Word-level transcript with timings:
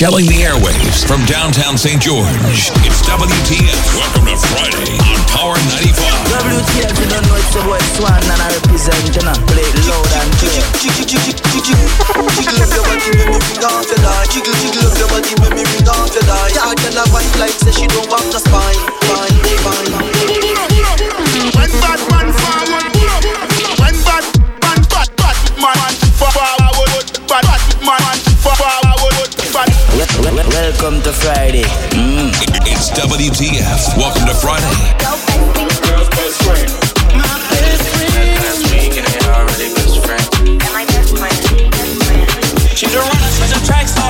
Shelling 0.00 0.24
the 0.32 0.48
airwaves 0.48 1.04
from 1.04 1.20
downtown 1.28 1.76
St. 1.76 2.00
George. 2.00 2.72
It's 2.88 3.04
WTF. 3.04 3.76
Welcome 4.00 4.32
to 4.32 4.36
Friday 4.48 4.96
on 4.96 5.20
Power 5.28 5.60
95. 5.76 5.92
WTF, 6.40 6.96
you 6.96 7.08
don't 7.12 7.20
know 7.28 7.36
it's 7.36 7.52
the 7.52 7.60
boy 7.68 7.76
Swan 8.00 8.16
and 8.16 8.40
I 8.40 8.48
represent, 8.48 8.96
you 9.12 9.20
know, 9.20 9.36
play 9.52 9.60
it 9.60 9.76
loud 9.84 10.08
and 10.08 10.32
clear. 10.40 10.64
Jiggle 10.80 12.64
up 12.64 12.72
your 12.72 12.80
body, 12.80 13.12
make 13.12 13.28
me 13.28 13.44
ring 13.44 13.60
off 13.60 13.84
your 13.92 14.00
die. 14.00 14.24
Jiggle, 14.32 14.56
jiggle 14.64 14.88
up 14.88 14.96
your 14.96 15.08
body, 15.12 15.36
make 15.36 15.52
me 15.52 15.68
ring 15.68 15.84
off 15.92 16.08
your 16.16 16.24
die. 16.24 16.48
Yeah, 16.56 16.72
girl 16.80 16.96
a 16.96 17.04
white 17.12 17.36
like 17.36 17.60
say 17.60 17.68
she 17.68 17.84
don't 17.92 18.08
want 18.08 18.24
the 18.32 18.40
spine, 18.40 18.80
spine, 19.04 19.36
spine. 19.60 20.00
When 21.52 21.68
bad 21.76 22.00
man 22.08 22.32
forward, 22.32 22.59
Welcome 30.22 31.00
to 31.02 31.12
Friday. 31.14 31.62
Mm. 31.96 32.28
It's 32.68 32.90
WTF. 32.90 33.96
Welcome 33.96 34.26
to 34.28 34.34
Friday. 34.34 34.68
Girl's 35.88 36.08
best 36.10 36.44
friend. 36.44 36.80
She's 42.76 42.94
a 42.94 42.98
runner, 42.98 43.30
she's 43.32 43.52
a 43.52 43.66
track 43.66 43.88
star. 43.88 44.09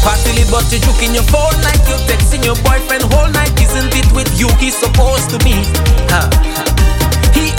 Partly 0.03 0.43
but 0.49 0.71
you 0.71 0.79
juke 0.79 1.03
in 1.03 1.13
your 1.13 1.23
phone 1.23 1.51
like 1.63 1.83
you're 1.87 1.99
texting 2.07 2.45
your 2.45 2.55
boyfriend 2.63 3.03
whole 3.11 3.29
night. 3.29 3.51
Isn't 3.59 3.93
it 3.93 4.07
with 4.13 4.39
you 4.39 4.47
he's 4.55 4.77
supposed 4.77 5.29
to 5.31 5.37
be? 5.39 5.63
Huh. 6.07 6.66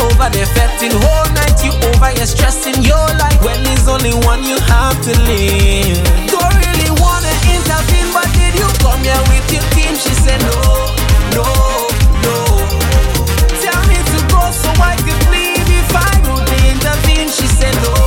Over 0.00 0.30
there 0.30 0.46
fetting 0.46 0.92
whole 0.94 1.28
night. 1.34 1.58
You 1.64 1.72
over 1.90 2.10
here 2.14 2.26
stressing 2.26 2.82
your 2.82 3.06
life 3.18 3.38
when 3.44 3.62
there's 3.64 3.88
only 3.88 4.14
one 4.26 4.42
you 4.44 4.58
have 4.70 4.96
to 5.04 5.12
live. 5.26 5.98
Don't 6.30 6.54
really 6.54 6.90
wanna 7.02 7.32
intervene, 7.50 8.10
but 8.14 8.28
did 8.38 8.54
you 8.54 8.68
come 8.78 9.02
here 9.02 9.22
with 9.30 9.46
your 9.52 9.64
team? 9.74 9.94
She 9.98 10.14
said 10.24 10.40
no, 10.46 10.94
no, 11.34 11.46
no. 12.24 12.36
Tell 13.62 13.82
me 13.90 13.98
to 13.98 14.18
go 14.30 14.42
so 14.54 14.70
I 14.78 14.94
could 15.02 15.22
leave 15.34 15.66
if 15.66 15.90
I 15.90 16.12
would 16.30 16.46
intervene. 16.70 17.28
She 17.28 17.46
said 17.58 17.74
no, 17.82 17.97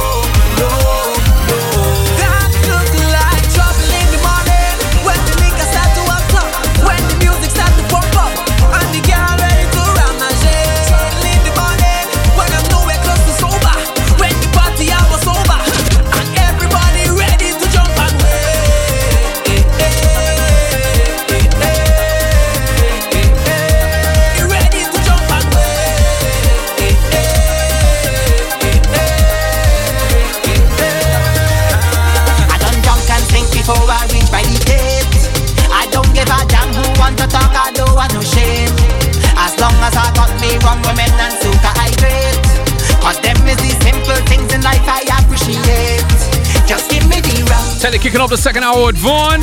the 48.62 48.86
with 48.86 48.98
Vaughn. 48.98 49.42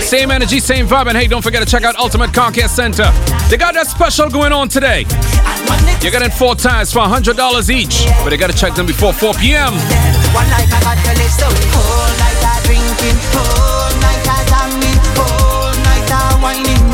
Same 0.00 0.30
energy, 0.30 0.58
same 0.60 0.86
vibe, 0.86 1.08
and 1.08 1.16
hey, 1.16 1.26
don't 1.26 1.42
forget 1.42 1.62
to 1.62 1.68
check 1.68 1.84
out 1.84 1.96
Ultimate 1.96 2.32
Care 2.32 2.68
Center. 2.68 3.10
They 3.48 3.56
got 3.56 3.74
that 3.74 3.86
special 3.86 4.30
going 4.30 4.52
on 4.52 4.68
today. 4.68 5.04
You're 6.00 6.12
getting 6.12 6.30
four 6.30 6.54
times 6.54 6.92
for 6.92 7.00
$100 7.00 7.70
each, 7.70 8.06
but 8.22 8.32
you 8.32 8.38
gotta 8.38 8.56
check 8.56 8.74
them 8.74 8.86
before 8.86 9.12
4 9.12 9.34
p.m. 9.34 9.72
Got 9.72 10.14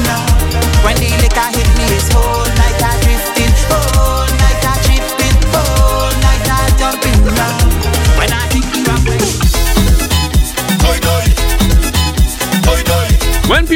to. 0.03 0.17
When 0.83 0.97
the 0.97 1.11
liquor 1.23 1.49
hit 1.55 1.69
me, 1.79 1.85
it's 1.95 2.09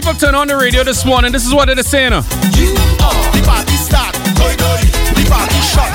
people 0.05 0.21
turn 0.21 0.35
on 0.35 0.47
the 0.47 0.55
radio 0.57 0.85
this 0.85 1.05
morning, 1.07 1.33
this 1.33 1.47
is 1.47 1.55
what 1.55 1.71
it 1.71 1.79
is 1.79 1.89
saying. 1.89 2.13
uh, 2.13 2.23
You 2.57 2.77
are 3.01 3.33
the 3.33 3.41
party 3.47 3.73
start. 3.73 4.13
The 4.13 5.25
party 5.31 5.61
shot. 5.65 5.89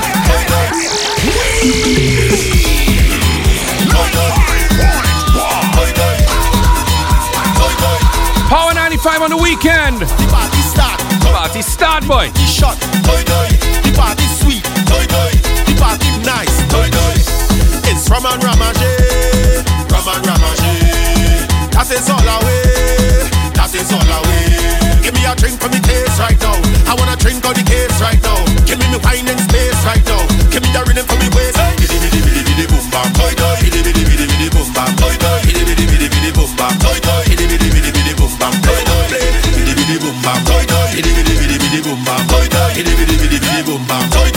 Power 8.50 8.74
95 8.74 9.22
on 9.22 9.30
the 9.30 9.36
weekend. 9.36 10.00
The 10.02 10.26
party 10.26 10.58
start. 10.66 10.98
Party 11.30 11.62
start, 11.62 12.02
boy. 12.08 12.30
The 12.34 12.46
shot. 12.50 12.76
The 12.80 13.92
party 13.94 14.26
sweet. 14.42 14.64
The 14.90 15.74
party 15.78 16.10
nice. 16.26 16.58
It's 17.86 18.10
rum 18.10 18.26
and 18.26 18.42
ramage. 18.42 18.82
Rum 19.86 20.08
and 20.10 20.26
ramage. 20.26 21.70
That 21.70 21.86
is 21.94 22.10
all 22.10 22.59
is 23.80 23.92
all 23.92 24.12
away. 24.20 24.44
Give 25.00 25.14
me 25.16 25.24
a 25.24 25.32
drink 25.34 25.56
for 25.56 25.72
me 25.72 25.80
taste 25.80 26.20
right 26.20 26.36
now. 26.40 26.56
I 26.84 26.92
wanna 26.98 27.16
drink 27.16 27.44
on 27.48 27.54
the 27.56 27.64
case 27.64 27.96
right 28.00 28.20
now. 28.20 28.36
Give 28.68 28.78
me 28.78 28.86
me 28.92 28.98
wine 29.00 29.28
and 29.28 29.40
space 29.40 29.80
right 29.88 30.04
now. 30.04 30.20
Give 30.52 30.62
me 30.62 30.70
the 30.70 30.84
rhythm 30.84 31.06
for 31.08 31.16
me 31.16 31.28
waist. 31.32 31.56
Biddy 31.80 31.96
biddy 32.02 32.20
biddy 32.20 32.42
biddy 32.44 32.66
boom 32.68 32.84
bam. 32.92 33.08
Toy 33.16 33.32
toy. 33.32 33.56
Biddy 33.64 33.80
biddy 33.80 34.04
biddy 34.04 34.26
biddy 34.28 34.48
boom 34.52 34.68
bam. 34.76 34.92
Toy 35.00 35.16
toy. 35.16 35.40
Biddy 35.48 35.62
biddy 35.64 35.86
biddy 35.88 36.08
biddy 36.12 36.30
boom 36.36 36.50
bam. 36.56 36.74
Toy 36.84 36.98
toy. 37.00 37.22
Biddy 37.28 37.44
biddy 37.48 37.68
biddy 37.72 37.90
biddy 37.96 38.14
boom 38.20 38.34
bam. 38.38 38.52
Toy 38.62 38.80
toy. 40.68 40.88
Biddy 40.94 41.10
biddy 41.16 41.34
biddy 41.40 41.56
biddy 41.58 41.80
boom 41.80 42.00
bam. 42.04 42.22
Toy 42.28 42.46
toy. 42.52 42.70
Biddy 42.76 42.92
biddy 42.98 43.16
biddy 43.16 43.38
biddy 43.40 43.62
boom 43.64 43.82
bam. 43.88 44.04
Toy 44.10 44.29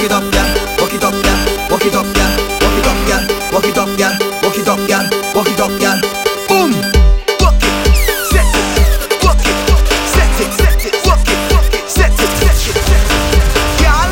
Walk 0.00 0.08
it 0.08 0.16
up, 0.16 0.32
girl. 0.32 0.48
Walk 0.80 0.94
it 0.94 1.04
up, 1.04 1.12
girl. 1.12 1.68
Walk 1.68 1.84
it 1.84 1.94
up, 1.94 2.08
girl. 2.16 2.32
Walk 2.64 2.72
it 2.72 2.88
up, 2.88 2.96
girl. 3.04 3.24
Walk 3.52 3.66
it 3.68 3.76
up, 3.76 3.98
girl. 3.98 4.16
Walk 4.40 4.56
it 4.56 4.66
up, 4.66 4.80
girl. 4.88 5.04
Walk 5.34 5.46
it 5.46 5.60
up, 5.60 5.68
girl. 5.76 6.00
Boom. 6.48 6.72
Walk 7.36 7.60
it. 7.60 7.68
Set 8.24 8.48
it. 8.48 9.20
Walk 9.20 9.44
it. 9.44 9.60
Set 10.08 10.40
it. 10.40 10.52
Set 10.56 10.86
it. 10.88 10.96
Walk 11.04 11.20
it. 11.28 11.36
Walk 11.52 11.74
it. 11.74 11.84
Set 11.84 12.16
it. 12.16 12.32
Set 12.40 12.64
it. 12.64 12.80
Girl. 13.84 14.08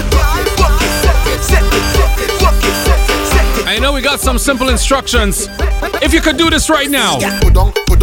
Walk 0.60 0.76
it. 0.76 0.92
Set 1.00 1.24
it. 1.24 1.40
Set 1.40 1.64
it. 1.64 1.84
Set 1.96 2.20
it. 2.20 2.42
Walk 2.42 2.60
it. 2.60 2.76
Set 2.84 3.08
it. 3.08 3.26
Set 3.32 3.58
it. 3.60 3.66
I 3.66 3.78
know 3.78 3.94
we 3.94 4.02
got 4.02 4.20
some 4.20 4.36
simple 4.36 4.68
instructions. 4.68 5.48
If 6.02 6.12
you 6.12 6.20
could 6.20 6.36
do 6.36 6.50
this 6.50 6.68
right 6.68 6.90
now, 6.90 7.16
Put 7.40 8.02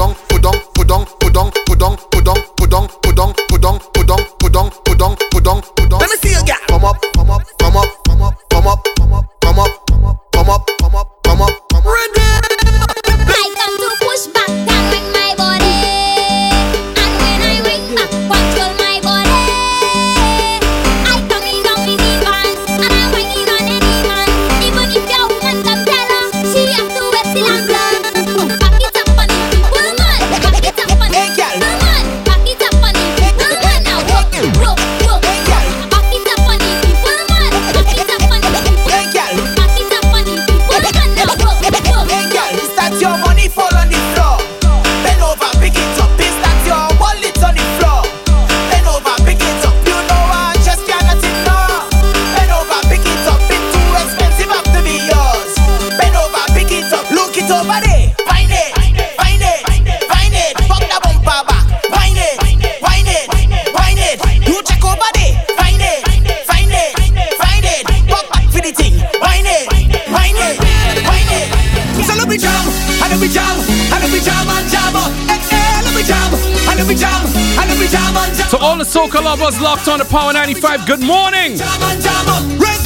locked 79.86 80.02
on 80.02 80.06
to 80.08 80.12
Power 80.12 80.34
95. 80.34 80.88
Good 80.88 81.02
morning. 81.02 81.60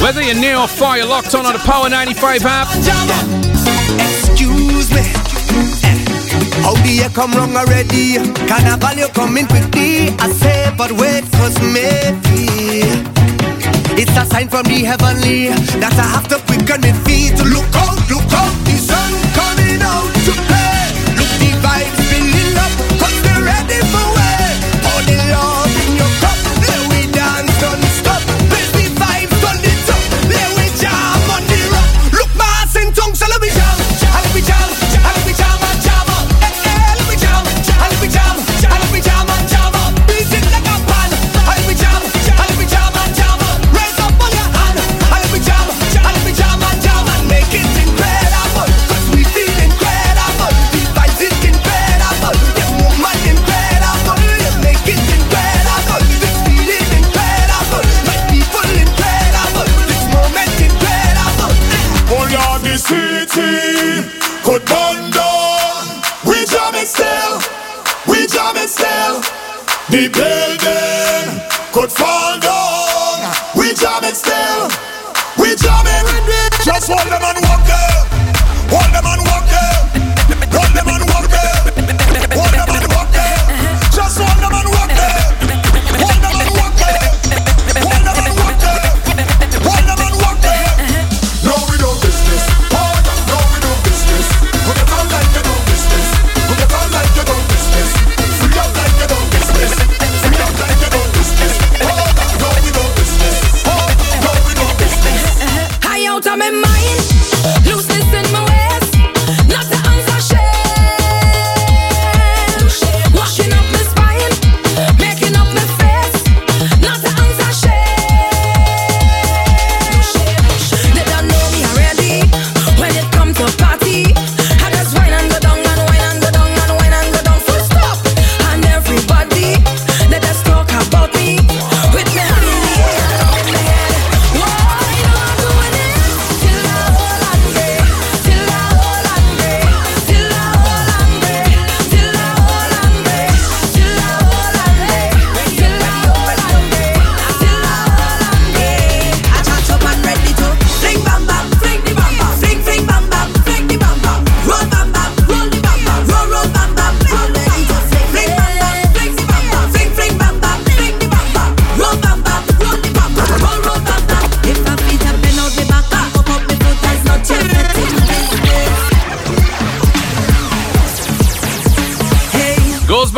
Whether 0.02 0.22
you're 0.22 0.34
near 0.34 0.56
or 0.56 0.68
far, 0.68 0.98
you're 0.98 1.06
locked 1.06 1.34
on 1.34 1.46
on 1.46 1.54
the 1.54 1.58
Power 1.60 1.88
95 1.88 2.42
app. 2.44 2.68
Excuse 3.96 4.90
me. 4.92 5.00
How 6.60 6.74
do 6.74 6.92
you 6.92 7.08
come 7.08 7.32
wrong 7.32 7.56
already? 7.56 8.16
Carnival, 8.46 8.98
you 8.98 9.08
coming 9.08 9.46
quickly. 9.46 10.10
I 10.18 10.28
say, 10.30 10.74
but 10.76 10.92
wait 10.92 11.24
for 11.24 11.48
maybe. 11.72 12.84
It's 13.96 14.16
a 14.16 14.26
sign 14.26 14.48
from 14.48 14.64
the 14.64 14.84
heavenly 14.84 15.48
that 15.80 15.96
I 15.96 16.04
have 16.04 16.28
to 16.28 16.36
quicken 16.44 16.82
my 16.82 16.92
feet. 17.08 17.36
Look 17.48 17.64
out, 17.76 17.96
look 18.10 18.19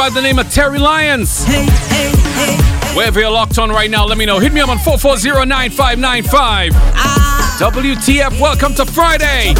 by 0.02 0.10
the 0.10 0.20
name 0.20 0.40
of 0.40 0.50
Terry 0.50 0.80
Lyons. 0.80 1.44
Hey, 1.44 1.62
hey, 1.62 2.10
hey, 2.10 2.96
Wherever 2.96 3.20
you're 3.20 3.30
locked 3.30 3.56
on 3.60 3.70
right 3.70 3.88
now, 3.88 4.04
let 4.04 4.18
me 4.18 4.26
know. 4.26 4.40
Hit 4.40 4.52
me 4.52 4.60
up 4.60 4.68
on 4.68 4.80
four 4.80 4.98
four 4.98 5.16
zero 5.16 5.44
nine 5.44 5.70
five 5.70 5.96
nine 5.96 6.24
five. 6.24 6.72
WTF, 6.72 8.40
welcome 8.40 8.74
to 8.74 8.84
Friday. 8.84 9.54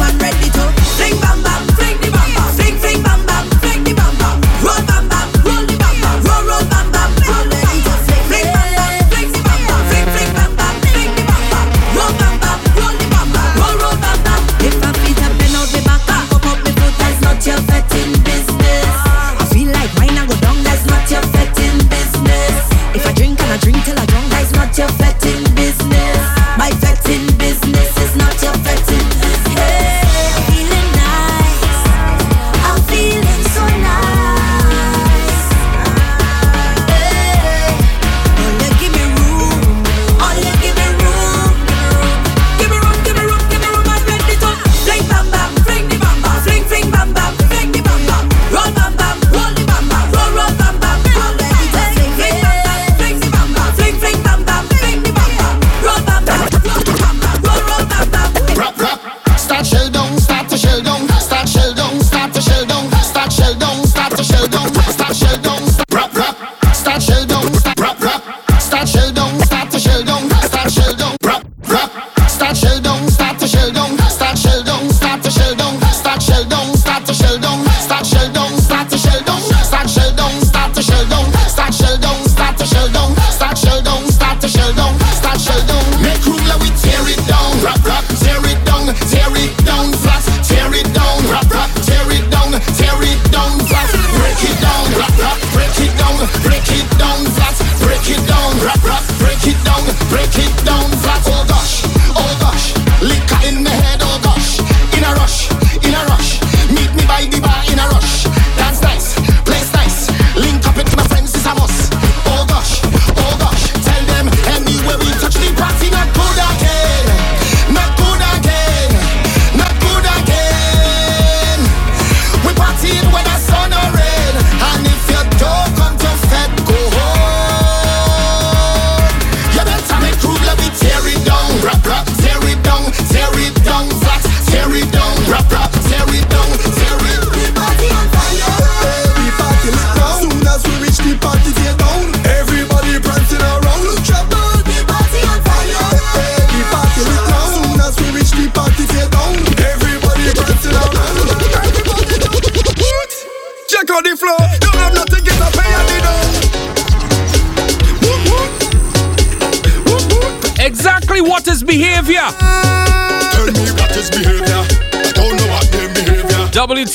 rap, 67.43 67.79
rap, 67.79 67.99
rap. 68.01 68.12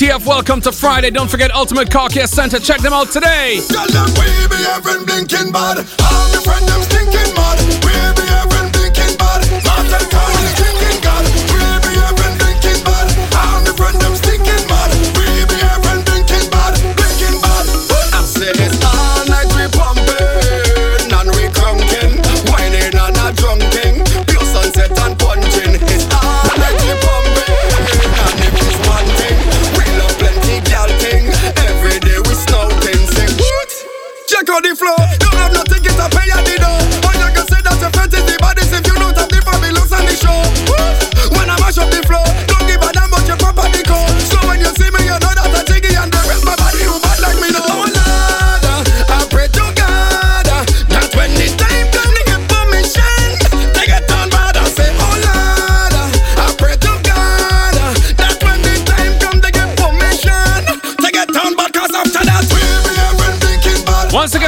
WTF, 0.09 0.27
welcome 0.27 0.61
to 0.63 0.73
Friday. 0.73 1.11
Don't 1.11 1.31
forget 1.31 1.55
Ultimate 1.55 1.91
Car 1.91 2.09
Care 2.09 2.27
Center. 2.27 2.59
Check 2.59 2.81
them 2.81 2.95
out 2.95 3.11
today. 3.11 3.61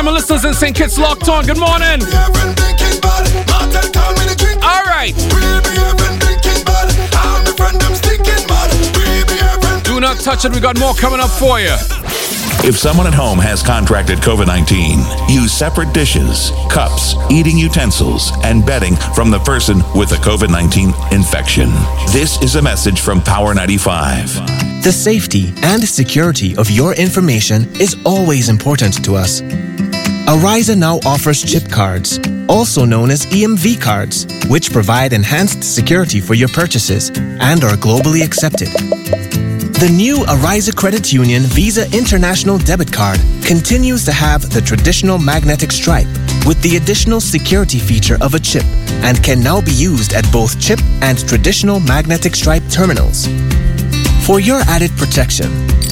Bad. 0.03 0.11
My 0.11 0.17
listeners 0.17 0.45
in 0.45 0.55
St. 0.55 0.77
Kitts 0.77 0.99
locked 0.99 1.29
on. 1.29 1.47
Good 1.47 1.59
morning. 1.59 2.01
We 2.01 2.13
having 2.13 2.55
thinking 2.55 3.01
bad. 3.01 3.29
Martin 3.49 3.93
call 3.93 4.13
me 4.15 4.25
the 4.29 4.37
drink. 4.37 4.63
All 4.63 4.85
right. 4.85 5.15
We 5.15 5.41
be 5.69 5.77
having 5.77 6.19
thinking 6.21 6.65
bad. 6.65 6.89
All 7.17 7.43
my 7.45 7.53
friends 7.57 7.79
them 7.79 7.95
stinking 7.95 8.47
mad. 8.49 8.71
We 8.97 9.25
be 9.29 9.39
having 9.41 9.83
Do 9.83 10.01
not 10.01 10.19
touch 10.21 10.45
it. 10.45 10.53
We 10.53 10.61
got 10.61 10.79
more 10.79 10.95
coming 10.95 11.21
up 11.21 11.31
for 11.31 11.61
you. 11.61 11.75
If 12.63 12.79
someone 12.79 13.07
at 13.07 13.15
home 13.15 13.39
has 13.39 13.63
contracted 13.63 14.19
COVID 14.19 14.47
19, 14.47 15.01
use 15.31 15.51
separate 15.51 15.95
dishes, 15.95 16.53
cups, 16.71 17.15
eating 17.31 17.57
utensils, 17.57 18.33
and 18.45 18.67
bedding 18.67 18.97
from 19.15 19.31
the 19.31 19.39
person 19.41 19.79
with 19.97 20.13
a 20.13 20.17
COVID 20.17 20.51
19 20.51 20.93
infection. 21.11 21.71
This 22.13 22.41
is 22.43 22.57
a 22.57 22.63
message 22.63 23.01
from 23.01 23.23
Power 23.23 23.55
95. 23.55 24.83
The 24.83 24.93
safety 24.93 25.53
and 25.63 25.83
security 25.83 26.55
of 26.57 26.71
your 26.71 26.95
information 26.95 27.65
is 27.81 27.97
always 28.05 28.51
important 28.51 29.03
to 29.05 29.15
us. 29.15 29.41
Ariza 30.31 30.79
now 30.79 31.01
offers 31.05 31.43
chip 31.43 31.69
cards, 31.69 32.21
also 32.49 32.85
known 32.85 33.11
as 33.11 33.27
EMV 33.27 33.81
cards, 33.81 34.29
which 34.49 34.73
provide 34.73 35.13
enhanced 35.13 35.65
security 35.65 36.21
for 36.21 36.35
your 36.35 36.47
purchases 36.51 37.11
and 37.11 37.65
are 37.65 37.75
globally 37.75 38.25
accepted. 38.25 38.69
The 38.69 39.93
new 39.93 40.19
Ariza 40.19 40.77
Credit 40.77 41.13
Union 41.13 41.43
Visa 41.43 41.85
International 41.87 42.59
Debit 42.59 42.93
Card 42.93 43.19
continues 43.45 44.05
to 44.05 44.13
have 44.13 44.49
the 44.51 44.61
traditional 44.61 45.19
magnetic 45.19 45.73
stripe 45.73 46.07
with 46.47 46.63
the 46.63 46.77
additional 46.77 47.21
security 47.21 47.81
feature 47.81 48.17
of 48.21 48.35
a 48.35 48.39
chip 48.39 48.65
and 49.03 49.21
can 49.25 49.43
now 49.43 49.61
be 49.61 49.73
used 49.73 50.13
at 50.13 50.31
both 50.31 50.61
chip 50.61 50.79
and 51.03 51.27
traditional 51.27 51.81
magnetic 51.81 52.37
stripe 52.37 52.63
terminals. 52.71 53.27
For 54.25 54.39
your 54.39 54.61
added 54.69 54.93
protection, 54.97 55.51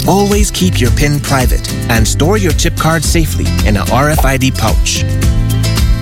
always 0.08 0.50
keep 0.50 0.80
your 0.80 0.90
PIN 0.92 1.20
private 1.20 1.70
and 1.90 2.06
store 2.06 2.38
your 2.38 2.52
chip 2.52 2.74
card 2.76 3.04
safely 3.04 3.44
in 3.68 3.76
a 3.76 3.84
RFID 3.84 4.56
pouch. 4.58 5.02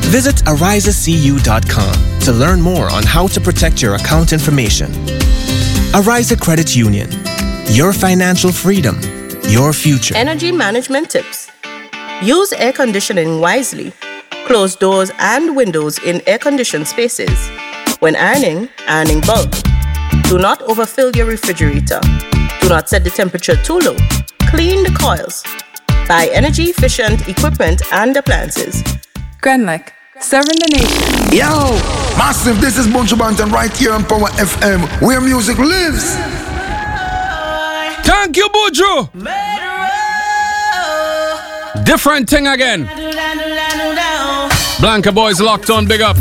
Visit 0.08 0.36
arizacu.com 0.46 2.20
to 2.20 2.32
learn 2.32 2.60
more 2.60 2.88
on 2.90 3.02
how 3.02 3.26
to 3.26 3.40
protect 3.40 3.82
your 3.82 3.96
account 3.96 4.32
information. 4.32 4.90
Ariza 5.92 6.40
Credit 6.40 6.76
Union, 6.76 7.10
your 7.66 7.92
financial 7.92 8.52
freedom, 8.52 9.00
your 9.48 9.72
future. 9.72 10.16
Energy 10.16 10.52
management 10.52 11.10
tips. 11.10 11.50
Use 12.22 12.52
air 12.52 12.72
conditioning 12.72 13.40
wisely. 13.40 13.92
Close 14.46 14.76
doors 14.76 15.10
and 15.18 15.56
windows 15.56 15.98
in 16.04 16.22
air 16.28 16.38
conditioned 16.38 16.86
spaces. 16.86 17.50
When 17.98 18.14
ironing, 18.14 18.68
ironing 18.86 19.20
bulk. 19.22 19.50
Do 20.28 20.38
not 20.38 20.62
overfill 20.62 21.10
your 21.16 21.26
refrigerator. 21.26 22.00
Do 22.66 22.70
not 22.70 22.88
set 22.88 23.04
the 23.04 23.11
temperature 23.11 23.54
too 23.54 23.78
low. 23.78 23.94
Clean 24.50 24.82
the 24.82 24.90
coils. 24.99 25.44
Buy 26.08 26.28
energy 26.32 26.64
efficient 26.64 27.28
equipment 27.28 27.80
and 27.92 28.16
appliances. 28.16 28.82
Grenlec, 29.40 29.90
serving 30.18 30.56
the 30.58 30.66
nation. 30.73 31.38
Yo, 31.38 31.70
massive, 32.18 32.61
this 32.61 32.76
is 32.76 32.88
Buju 32.88 33.16
Banton 33.16 33.52
right 33.52 33.70
here 33.76 33.92
on 33.92 34.02
Power 34.02 34.30
FM, 34.30 34.80
where 35.00 35.20
music 35.20 35.58
lives. 35.58 36.16
Thank 38.04 38.37
you, 38.37 38.49
Buju. 38.49 39.12
Different 41.85 42.28
thing 42.28 42.49
again. 42.49 42.90
Blanca 44.80 45.12
boys 45.12 45.40
locked 45.40 45.70
on, 45.70 45.87
big 45.87 46.00
up. 46.00 46.16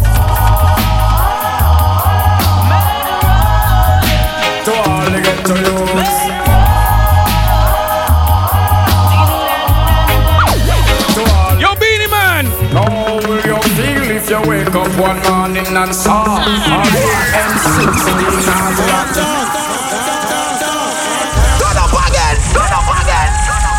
One 15.06 15.22
morning 15.30 15.68
and 15.68 15.94
saw 15.94 16.40
M16 16.42 18.10
as 18.42 18.80
locked 18.90 19.22
Turn 21.62 21.78
up 21.78 21.94
again, 21.94 22.36
turn 22.50 22.72
up 22.74 22.90
again, 22.90 23.32
turn 23.46 23.66
up 23.70 23.78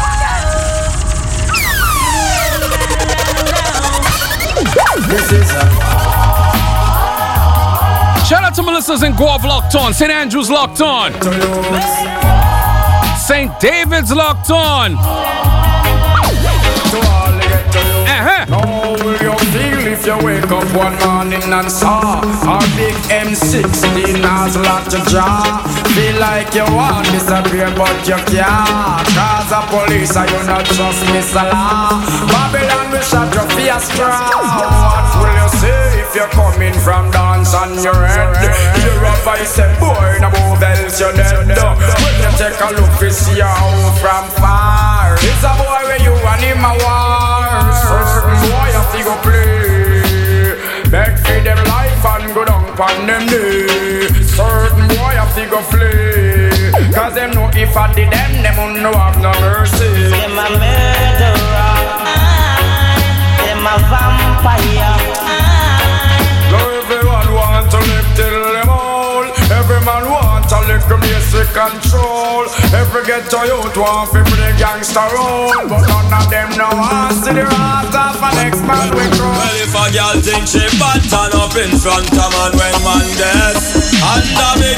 This 5.08 5.26
is 5.32 5.50
a 5.50 5.64
Shout 8.26 8.42
out 8.42 8.54
to 8.54 8.62
Melissa's 8.62 9.02
in 9.02 9.14
Guelph 9.14 9.44
locked 9.44 9.74
on. 9.74 9.94
St. 9.94 10.10
Andrews 10.10 10.50
locked 10.50 10.80
on. 10.80 11.12
St. 13.18 13.60
David's 13.60 14.12
locked 14.12 14.50
on. 14.50 14.92
To 14.92 14.98
all 17.08 17.32
the 17.32 17.40
ghetto 17.40 17.80
youths. 17.80 18.10
Uh-huh. 18.10 19.25
How 20.06 20.14
you 20.14 20.22
you 20.22 20.26
wake 20.38 20.52
up 20.54 20.62
one 20.70 20.94
morning 21.02 21.42
and 21.50 21.66
saw 21.66 22.22
a 22.22 22.62
big 22.78 22.94
M16 23.10 24.22
as 24.22 24.54
locked 24.54 24.94
your 24.94 25.02
jaw? 25.10 25.66
Feel 25.98 26.14
like 26.22 26.54
you 26.54 26.62
want 26.70 27.10
disappear 27.10 27.66
but 27.74 27.90
you 28.06 28.14
can't 28.30 29.02
Cause 29.02 29.50
the 29.50 29.58
police 29.66 30.14
are 30.14 30.30
you 30.30 30.46
not 30.46 30.62
trust 30.62 31.02
Mr. 31.10 31.42
Law 31.50 31.98
Babylon 32.30 32.94
will 32.94 33.02
shut 33.02 33.34
your 33.34 33.50
straw 33.82 34.30
What 34.30 35.10
will 35.18 35.34
you 35.42 35.48
say 35.58 35.98
if 35.98 36.14
you're 36.14 36.30
coming 36.30 36.74
from 36.86 37.10
dance 37.10 37.50
on 37.50 37.74
your 37.82 37.98
head? 38.06 38.30
Hear 38.78 39.02
a 39.02 39.12
voice 39.26 39.58
say 39.58 39.74
boy 39.82 40.22
no 40.22 40.30
move 40.30 40.62
else 40.62 41.02
you're 41.02 41.18
dead 41.18 41.50
When 41.50 42.14
you 42.22 42.30
take 42.38 42.54
a 42.62 42.70
look 42.78 42.94
we 43.02 43.10
see 43.10 43.42
a 43.42 43.50
home 43.50 43.90
from 43.98 44.30
far 44.38 45.18
It's 45.18 45.42
a 45.42 45.50
boy 45.58 45.82
where 45.90 45.98
you 45.98 46.14
and 46.14 46.42
him 46.46 46.62
a 46.62 46.78
war 46.78 47.74
Certain 47.74 48.38
boy 48.46 48.70
to 48.70 49.02
go 49.02 49.16
play 49.26 49.65
and 52.78 53.06
go 53.06 53.06
down 53.06 53.06
pon 53.06 53.06
them 53.06 53.26
knee 53.26 54.08
Certain 54.22 54.88
boy 54.88 55.14
have 55.16 55.34
to 55.34 55.46
go 55.50 55.60
flee 55.62 56.92
Cause 56.92 57.14
them 57.14 57.30
know 57.32 57.50
if 57.54 57.76
I 57.76 57.92
did 57.94 58.12
them, 58.12 58.42
them 58.42 58.56
won't 58.56 58.82
know 58.82 58.92
have 58.92 59.20
no 59.20 59.32
mercy 59.40 60.10
Them 60.10 60.32
a 60.32 60.50
murderer. 60.50 61.96
Them 63.44 63.66
a 63.66 63.76
vampire. 63.90 64.96
Now 66.52 66.68
everyone 66.70 67.34
want 67.34 67.70
to 67.70 67.78
live 67.78 68.16
till 68.16 68.45
little 70.86 71.02
basic 71.02 71.48
control 71.50 72.46
Every 72.70 73.02
ghetto 73.04 73.42
youth 73.42 73.76
want 73.76 74.10
to 74.12 74.22
play 74.22 74.54
gangster 74.58 75.02
role 75.14 75.50
But 75.66 75.82
none 75.82 76.12
of 76.14 76.30
them 76.30 76.48
know 76.54 76.70
how 76.70 77.10
to 77.10 77.30
the 77.34 77.44
heart 77.44 77.90
of 77.90 78.22
an 78.22 78.34
next 78.38 78.62
man 78.62 78.90
we 78.94 79.04
grow 79.18 79.30
Well, 79.34 79.56
if 79.58 79.74
a 79.74 79.84
girl 79.90 80.16
think 80.22 80.46
she 80.46 80.62
bad, 80.78 81.02
turn 81.10 81.34
up 81.34 81.54
in 81.58 81.74
front 81.78 82.06
of 82.14 82.30
man 82.30 82.52
when 82.54 82.76
man 82.86 83.06
dead. 83.18 83.56
Under 83.98 84.52
me, 84.62 84.72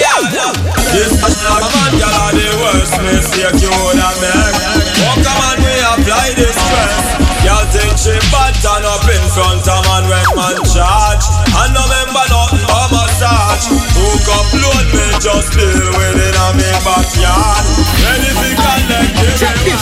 yeah, 0.00 0.32
yeah. 0.32 0.52
This 0.92 1.12
a 1.20 1.28
man, 1.28 1.92
girl, 2.00 2.16
are 2.16 2.32
the 2.32 2.48
worst 2.64 2.96
mistake 3.04 3.60
you 3.60 3.72
woulda 3.76 4.10
make. 4.20 4.56
Walk 5.04 5.20
a 5.20 5.32
man, 5.36 5.58
we 5.60 5.74
apply 5.84 6.32
this 6.32 6.56
stress. 6.56 7.25
Y'all 7.46 7.62
think 7.70 7.94
she 7.94 8.10
bad 8.34 8.58
turn 8.58 8.82
up 8.82 9.06
in 9.06 9.22
front 9.30 9.62
of 9.62 9.86
man 9.86 10.02
when 10.10 10.26
man 10.34 10.58
charge? 10.66 11.22
And 11.54 11.70
no 11.70 11.82
member 11.86 12.26
nothing 12.26 12.66
but 12.66 12.90
massage. 12.90 13.70
Hook 13.70 14.26
up 14.34 14.50
load 14.50 14.86
me 14.90 15.06
just 15.22 15.54
deal 15.54 15.86
with 15.94 16.26
it 16.26 16.34
on 16.42 16.58
backyard. 16.82 17.62
Anything 18.02 18.58
can 18.58 18.82
let 18.90 19.06
me 19.14 19.30
Check 19.38 19.54
this, 19.62 19.78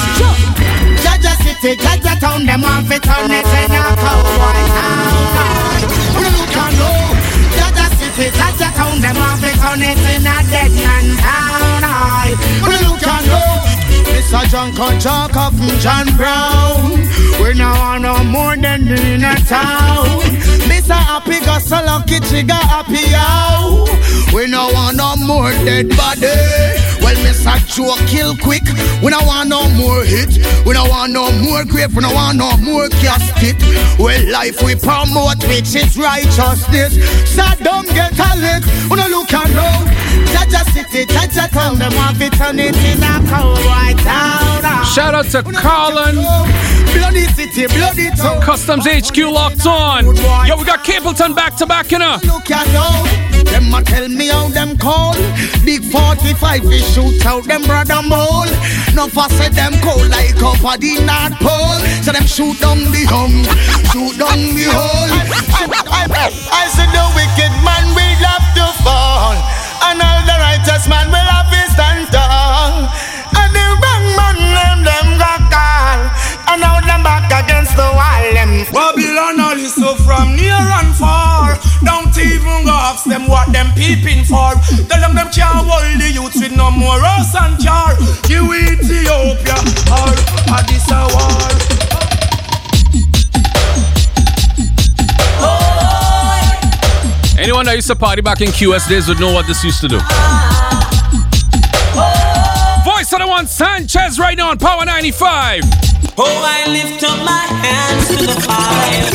city, 1.41 1.81
town, 2.21 2.45
them 2.45 2.61
want 2.61 2.85
fi 2.85 3.01
turn 3.01 3.33
it 3.33 3.49
in 3.49 3.73
a 3.73 3.83
cowboy 3.97 4.61
town. 4.77 5.89
We 6.21 6.29
look 6.37 6.53
and 6.53 6.75
know 6.77 7.01
Jaja 7.57 7.87
city, 7.97 8.29
Jaja 8.29 8.69
town, 8.77 9.01
them 9.01 9.17
want 9.17 9.41
fi 9.41 9.57
turn 9.57 9.81
it 9.81 10.05
in 10.13 10.29
a 10.29 10.37
dead 10.53 10.73
man 10.85 11.17
town. 11.17 12.37
We 12.61 12.77
look 12.85 13.01
and 13.09 13.25
know 13.25 13.74
Mr. 14.25 14.49
John 14.49 14.73
Kojak 14.73 15.37
of 15.37 15.81
John 15.81 16.07
Brown. 16.17 16.93
We 17.43 17.53
now 17.53 17.77
want 17.79 18.03
no 18.03 18.25
more 18.25 18.57
than 18.57 18.87
me 18.87 19.15
in 19.15 19.23
a 19.23 19.35
town. 19.45 20.07
Mr. 20.65 20.97
Happy 20.97 21.41
got 21.41 21.61
so 21.61 21.77
lucky, 21.85 22.21
trigger 22.21 22.55
happy 22.55 23.05
out. 23.15 23.87
We 24.33 24.47
no 24.47 24.71
want 24.73 24.97
no 24.97 25.15
more 25.17 25.51
dead 25.69 25.91
body. 25.91 26.33
Well, 27.05 27.15
Mr. 27.21 27.55
Joe 27.69 27.97
kill 28.09 28.35
quick. 28.39 28.65
We 29.03 29.11
no 29.11 29.21
want 29.27 29.51
no 29.51 29.69
more 29.77 30.03
hit. 30.03 30.39
We 30.65 30.73
no 30.73 30.87
want 30.87 31.13
no 31.13 31.31
more 31.43 31.65
grave. 31.67 31.95
We 31.95 32.01
no 32.03 32.13
want 32.13 32.39
no 32.39 32.57
more 32.57 32.89
casket. 32.89 33.61
Well, 33.99 34.33
life 34.33 34.63
we 34.63 34.75
promote, 34.75 35.45
which 35.49 35.77
is 35.77 35.99
righteousness. 35.99 36.97
So 37.29 37.45
don't 37.63 37.87
get 37.89 38.19
a 38.19 38.31
lick. 38.41 38.65
We 38.91 38.97
no 38.97 39.07
look 39.07 39.31
know. 39.53 40.04
Jaja 40.35 40.63
City, 40.75 41.07
Jaja 41.07 41.49
Town, 41.51 41.79
them 41.79 41.95
want 41.95 42.19
to 42.19 42.29
turn 42.31 42.59
it 42.59 42.77
in 42.77 43.03
a 43.03 43.15
cowboy 43.31 43.95
town. 44.03 44.85
Shout 44.85 45.15
out 45.15 45.27
to 45.27 45.43
Carlin. 45.53 46.17
Bloody 46.93 47.27
City, 47.35 47.67
bloody 47.69 48.11
town. 48.11 48.41
Customs 48.43 48.87
HQ 48.87 49.17
locked 49.31 49.67
on. 49.67 50.05
Yo, 50.47 50.57
we 50.57 50.65
got 50.65 50.85
Capleton 50.85 51.35
back 51.35 51.57
to 51.57 51.67
back 51.67 51.93
in 51.93 52.03
a. 52.03 52.19
Look 52.25 52.51
at 52.51 52.67
now. 52.73 53.05
Them 53.51 53.75
a 53.75 53.83
tell 53.83 54.09
me 54.09 54.29
how 54.29 54.49
them 54.49 54.77
call. 54.77 55.15
Big 55.65 55.83
45 55.85 56.65
we 56.65 56.79
shoot 56.79 57.25
out 57.27 57.45
them 57.45 57.63
brother 57.63 58.03
mole. 58.03 58.51
No 58.95 59.07
fuss 59.07 59.37
them 59.55 59.75
cold 59.83 60.09
like 60.11 60.43
up 60.43 60.65
at 60.65 60.81
the 60.81 60.99
North 61.07 61.39
Pole. 61.39 61.79
So 62.03 62.13
them 62.13 62.27
shoot 62.27 62.59
down 62.61 62.79
the 62.91 63.05
hung, 63.07 63.45
shoot 63.91 64.19
down 64.19 64.39
the 64.59 64.67
hole. 64.71 65.11
I 66.51 66.67
said 66.75 66.91
the 66.91 67.05
wicked 67.15 67.53
man 67.63 67.95
will 67.95 68.23
have 68.27 68.47
to 68.59 68.67
fall, 68.83 69.35
and 69.91 70.01
all 70.03 70.14
the 70.14 70.14
righteous 70.75 70.89
man 70.89 71.07
will 71.09 71.31
have 71.31 71.51
to 71.51 71.61
stand 71.71 72.11
tall. 72.11 72.91
And 73.39 73.51
the 73.55 73.67
wrong 73.79 74.07
man 74.19 74.37
them 74.55 74.79
them 74.83 75.19
got 75.19 75.43
call, 75.51 76.01
and 76.51 76.61
now 76.61 76.81
them 76.81 77.03
back 77.03 77.31
against 77.31 77.77
the 77.77 77.87
wall. 77.95 78.25
Them 78.35 78.67
Babylon 78.73 79.41
all 79.41 79.59
is 79.59 79.75
so 79.75 79.95
from 79.95 80.35
near 80.37 80.53
and 80.53 80.95
far. 80.95 81.59
Don't 81.85 82.17
even 82.19 82.65
go 82.65 82.75
ask 82.75 83.05
them 83.05 83.29
what 83.29 83.53
them 83.53 83.71
peeping 83.77 84.25
for. 84.25 84.55
Tell 84.89 85.01
them 85.01 85.15
them 85.15 85.31
can't 85.31 85.63
hold 85.63 86.01
the 86.01 86.11
youths 86.11 86.41
with 86.41 86.57
no 86.57 86.71
more 86.71 86.99
house 87.01 87.35
and 87.35 87.59
jar. 87.61 87.95
You 88.29 88.43
Ethiopia 88.55 89.59
or 89.95 90.11
Addis 90.51 90.91
a 90.91 91.07
war. 91.15 91.55
Anyone 97.37 97.67
that 97.67 97.75
used 97.75 97.89
to 97.89 97.97
party 97.97 98.23
back 98.23 98.41
in 98.41 98.49
QS 98.49 98.89
days 98.89 99.09
would 99.09 99.21
know 99.21 99.33
what 99.35 99.47
this 99.47 99.63
used 99.65 99.81
to 99.83 99.89
do. 99.89 100.01
Voice 103.05 103.13
of 103.13 103.19
the 103.19 103.27
one, 103.27 103.47
Sanchez, 103.47 104.19
right 104.19 104.35
now 104.35 104.49
on 104.49 104.57
Power 104.57 104.87
95. 104.87 105.61
Oh, 106.17 106.25
I 106.25 106.65
lift 106.71 107.05
up 107.05 107.19
my 107.19 107.45
hands 107.61 108.09
to 108.09 108.17
the 108.25 108.33
fire. 108.41 109.11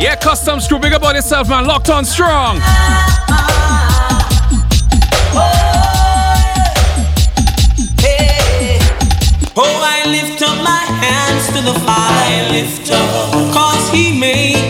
Yeah, 0.00 0.14
customs 0.14 0.66
screw, 0.66 0.78
big 0.78 0.92
about 0.92 1.16
yourself, 1.16 1.48
man. 1.48 1.66
Locked 1.66 1.90
on 1.90 2.04
strong. 2.04 2.60
Oh, 9.56 9.82
I 9.82 10.04
lift 10.06 10.40
up 10.42 10.56
my 10.62 10.84
hands 11.02 11.48
to 11.48 11.60
the 11.60 11.74
fire 11.80 12.52
lifter. 12.52 12.94
Cause 13.52 13.90
he 13.90 14.16
made 14.16 14.67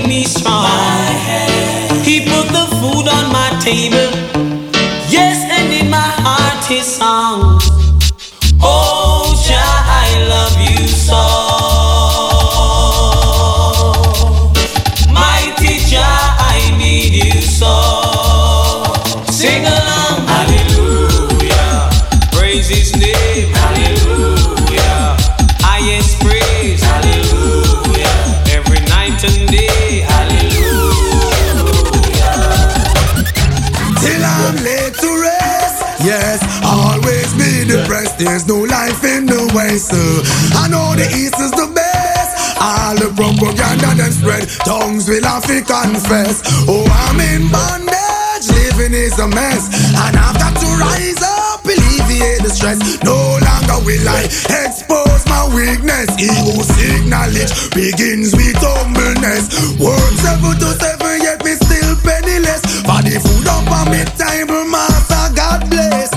I 39.78 40.66
know 40.66 40.90
the 40.98 41.06
east 41.14 41.38
is 41.38 41.54
the 41.54 41.70
best. 41.70 42.58
All 42.58 42.98
the 42.98 43.14
propaganda 43.14 43.94
them 43.94 44.10
spread. 44.10 44.50
Tongues 44.66 45.06
will 45.06 45.22
have 45.22 45.46
to 45.46 45.62
confess. 45.62 46.42
Oh, 46.66 46.82
I'm 46.82 47.22
in 47.22 47.46
bondage. 47.46 48.50
Living 48.58 48.90
is 48.90 49.14
a 49.22 49.28
mess. 49.30 49.70
And 49.94 50.18
I've 50.18 50.34
got 50.34 50.58
to 50.58 50.68
rise 50.82 51.22
up, 51.22 51.62
alleviate 51.62 52.42
the 52.42 52.50
stress. 52.50 52.82
No 53.06 53.38
longer 53.38 53.78
will 53.86 54.02
I 54.02 54.26
expose 54.66 55.22
my 55.30 55.46
weakness. 55.54 56.10
Ego 56.18 56.58
acknowledge 56.98 57.54
begins 57.70 58.34
with 58.34 58.58
humbleness. 58.58 59.78
Work 59.78 60.14
seven 60.18 60.58
to 60.58 60.74
seven, 60.74 61.22
yet 61.22 61.38
me 61.46 61.54
still 61.54 61.94
penniless. 62.02 62.66
For 62.82 62.98
the 63.06 63.14
food 63.22 63.46
up 63.46 63.70
on 63.70 63.94
me 63.94 64.02
table, 64.18 64.66
master, 64.66 65.38
God 65.38 65.70
bless. 65.70 66.07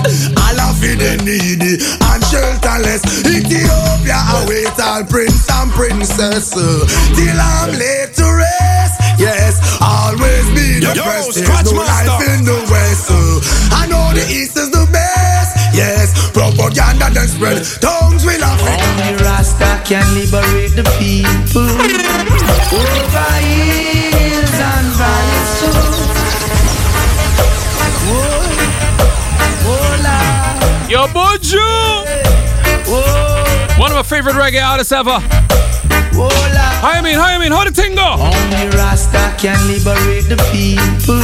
All 0.82 0.88
of 0.90 0.98
it 0.98 0.98
the 0.98 1.24
needy 1.24 1.74
and 1.78 2.22
shelterless. 2.26 3.02
Ethiopia 3.22 4.18
await 4.42 4.74
all 4.82 5.04
prince 5.04 5.46
and 5.50 5.70
princess. 5.72 6.56
uh, 6.56 6.86
Till 7.14 7.38
I'm 7.38 7.70
laid 7.78 8.10
to 8.18 8.26
rest. 8.26 8.94
Yes, 9.18 9.62
always 9.80 10.46
be 10.50 10.82
Yo, 10.82 10.92
depressed. 10.92 11.38
yo, 11.38 11.46
There's 11.46 11.46
scratch 11.46 11.66
no 11.70 11.78
master. 11.78 12.10
life 12.10 12.28
in 12.34 12.44
the 12.44 12.58
west. 12.70 13.10
uh, 13.10 13.78
I 13.78 13.86
know 13.86 14.10
the 14.12 14.26
east 14.26 14.56
is 14.58 14.70
the 14.70 14.86
best. 14.90 15.50
Yes, 15.74 16.10
propaganda 16.32 17.10
then 17.14 17.28
spread. 17.28 17.62
Tongues 17.80 18.24
will 18.26 18.42
have 18.42 18.58
it. 18.66 18.82
Only 18.82 19.22
Rasta 19.22 19.80
can 19.86 20.02
liberate 20.14 20.74
the 20.74 20.82
people 20.98 21.62
over 21.62 23.30
hills 23.38 23.81
Yo, 31.02 31.08
Buju! 31.08 31.58
One 33.76 33.90
of 33.90 33.96
my 33.96 34.04
favorite 34.04 34.36
reggae 34.36 34.62
artists 34.62 34.92
ever. 34.92 35.18
Hi, 35.18 36.98
I 36.98 37.02
mean, 37.02 37.18
hi, 37.18 37.34
I 37.34 37.38
mean, 37.38 37.50
how 37.50 37.64
the 37.64 37.72
thing 37.72 37.96
go? 37.96 38.06
Only 38.06 38.70
Rasta 38.78 39.34
can 39.36 39.58
liberate 39.66 40.30
the 40.30 40.38
people 40.54 41.18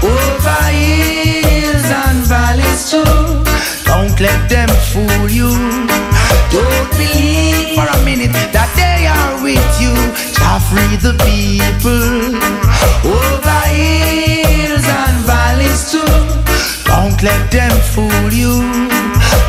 over 0.00 0.60
hills 0.72 1.90
and 1.92 2.24
valleys 2.24 2.88
too. 2.88 3.04
Don't 3.84 4.18
let 4.18 4.48
them 4.48 4.70
fool 4.88 5.28
you. 5.28 5.52
Don't 6.48 6.88
believe 6.96 7.76
for 7.76 7.84
a 7.84 8.00
minute 8.08 8.32
that 8.32 8.72
they 8.80 9.04
are 9.04 9.42
with 9.44 9.68
you. 9.76 9.92
Jah 10.40 10.56
free 10.56 10.96
the 10.96 11.12
people 11.28 12.32
over 13.04 13.60
hills 13.76 14.88
and 14.88 15.16
valleys 15.28 15.92
too. 15.92 16.29
Don't 17.20 17.32
let 17.32 17.50
them 17.50 17.70
fool 17.92 18.32
you. 18.32 18.62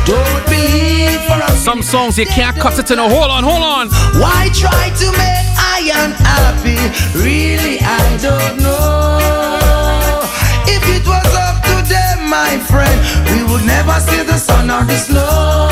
Don't 0.04 0.44
believe 0.44 1.20
for 1.24 1.40
a 1.40 1.50
Some 1.56 1.80
songs 1.80 2.18
you 2.18 2.26
can't 2.26 2.54
cut 2.58 2.78
it 2.78 2.90
in 2.90 2.98
a 2.98 3.08
hold 3.08 3.30
on, 3.30 3.44
hold 3.44 3.62
on. 3.62 3.88
why 4.20 4.50
try 4.52 4.90
to 5.00 5.08
make 5.16 5.48
I 5.56 5.88
unhappy? 6.04 6.76
Really, 7.16 7.80
I 7.80 8.18
don't 8.20 8.60
know. 8.60 10.20
If 10.68 10.84
it 10.84 11.06
was 11.06 11.32
up 11.32 11.64
to 11.64 11.76
them, 11.88 12.28
my 12.28 12.58
friend, 12.68 12.98
we 13.32 13.40
would 13.50 13.64
never 13.64 13.98
see 14.00 14.22
the 14.22 14.36
sun 14.36 14.70
or 14.70 14.84
the 14.84 14.98
snow. 14.98 15.70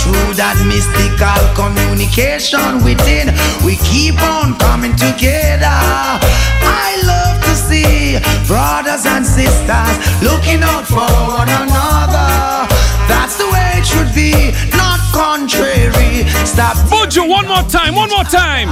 Through 0.00 0.40
that 0.40 0.56
mystical 0.64 1.42
communication 1.52 2.80
within, 2.82 3.28
we 3.62 3.76
keep 3.84 4.16
on 4.22 4.56
coming 4.56 4.96
together. 4.96 5.68
I 5.68 6.96
love 7.04 7.26
to 7.34 7.35
see 7.66 8.22
brothers 8.46 9.04
and 9.06 9.26
sisters 9.26 9.96
looking 10.22 10.62
out 10.62 10.86
for 10.86 11.10
one 11.26 11.50
another. 11.50 12.70
That's 13.10 13.36
the 13.36 13.48
way 13.50 13.82
it 13.82 13.86
should 13.86 14.12
be, 14.14 14.54
not 14.76 15.00
contrary. 15.10 16.26
Stop. 16.46 16.76
Buju, 16.86 17.28
one 17.28 17.46
more 17.48 17.56
more 17.56 17.70
time, 17.70 17.94
one 17.94 18.10
more 18.10 18.24
time. 18.24 18.68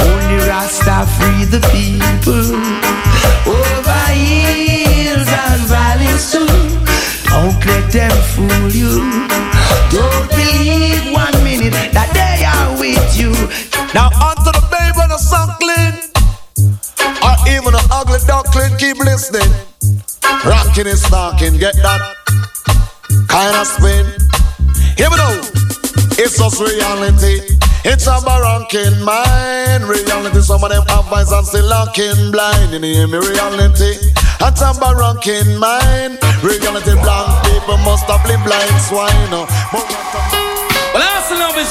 Only 0.00 0.38
Rasta 0.46 1.06
free 1.18 1.44
the 1.44 1.60
people 1.74 2.54
over 3.50 4.04
hills 4.14 5.26
and 5.26 5.62
valleys 5.66 6.30
too. 6.30 6.46
Don't 7.26 7.58
let 7.66 7.90
them 7.90 8.14
fool 8.30 8.70
you. 8.70 8.94
Don't 9.90 10.28
believe 10.30 11.12
one 11.12 11.34
minute 11.42 11.90
that 11.92 12.10
they 12.14 12.46
are 12.46 12.78
with 12.78 13.10
you. 13.18 13.32
Now 13.94 14.08
onto 14.22 14.52
the 14.54 14.64
babe 14.70 14.94
and 15.02 15.10
the 15.10 15.18
suckling, 15.18 15.48
or 15.48 15.66
even 15.66 15.66
an 15.66 15.67
ugly 17.98 18.18
duckling. 18.26 18.76
Keep 18.78 18.98
listening. 19.02 19.50
Rocking 20.46 20.86
and 20.86 20.98
stalking, 20.98 21.58
get 21.58 21.74
that 21.82 22.00
kind 23.26 23.56
of 23.58 23.66
spin. 23.66 24.06
Here 24.96 25.10
we 25.10 25.16
go. 25.18 25.30
It's 26.14 26.38
just 26.38 26.60
reality. 26.60 27.42
It's 27.84 28.06
a 28.06 28.22
barranking 28.22 29.02
mind. 29.02 29.84
Reality, 29.84 30.40
some 30.42 30.62
of 30.62 30.70
them 30.70 30.84
have 30.86 31.12
eyes 31.12 31.32
and 31.32 31.46
still 31.46 31.66
looking 31.66 32.30
blind. 32.30 32.72
You 32.72 32.80
hear 32.80 33.06
me? 33.08 33.18
Reality. 33.18 33.98
It's 34.46 34.62
a 34.62 34.70
barranking 34.78 35.58
mind. 35.58 36.18
Reality, 36.42 36.94
blind 37.02 37.30
people 37.46 37.78
must 37.82 38.06
have 38.06 38.22
lived 38.26 38.44
blind 38.44 38.78
swine. 38.86 39.30
Well, 39.72 39.86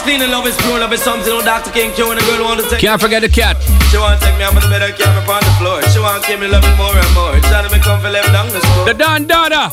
clean 0.08 0.22
and 0.24 0.32
love 0.32 0.48
is 0.48 0.56
pure. 0.64 0.80
Love 0.80 0.94
is 0.94 1.04
something 1.04 1.28
no 1.28 1.44
Dr. 1.44 1.72
King 1.72 1.92
Q 1.92 2.12
and 2.12 2.18
the 2.20 2.24
girl 2.24 2.48
want 2.48 2.64
to 2.64 2.70
take. 2.70 2.80
Can't 2.80 3.02
forget 3.02 3.22
the 3.22 3.28
cat. 3.28 3.60
She 3.92 4.00
want 4.00 4.16
to 4.16 4.26
take 4.26 4.38
me 4.40 4.44
out 4.48 4.56
of 4.56 4.64
the 4.64 4.70
bed 4.72 4.82
and 4.82 4.96
carry 4.96 5.12
me 5.12 5.28
on 5.28 5.44
the 5.44 5.56
floor. 5.60 5.84
She 5.92 6.00
want 6.00 6.24
to 6.24 6.28
keep 6.28 6.40
me 6.40 6.48
loving 6.48 6.76
more 6.80 6.96
and 6.96 7.12
more. 7.12 7.36
Trying 7.52 7.68
to 7.68 7.72
me 7.76 7.84
come 7.84 8.00
for 8.00 8.10
left 8.10 8.32
down 8.32 8.48
the 8.48 8.64
school. 8.64 8.86
The 8.88 8.96
Don 8.96 9.28
Dada. 9.28 9.68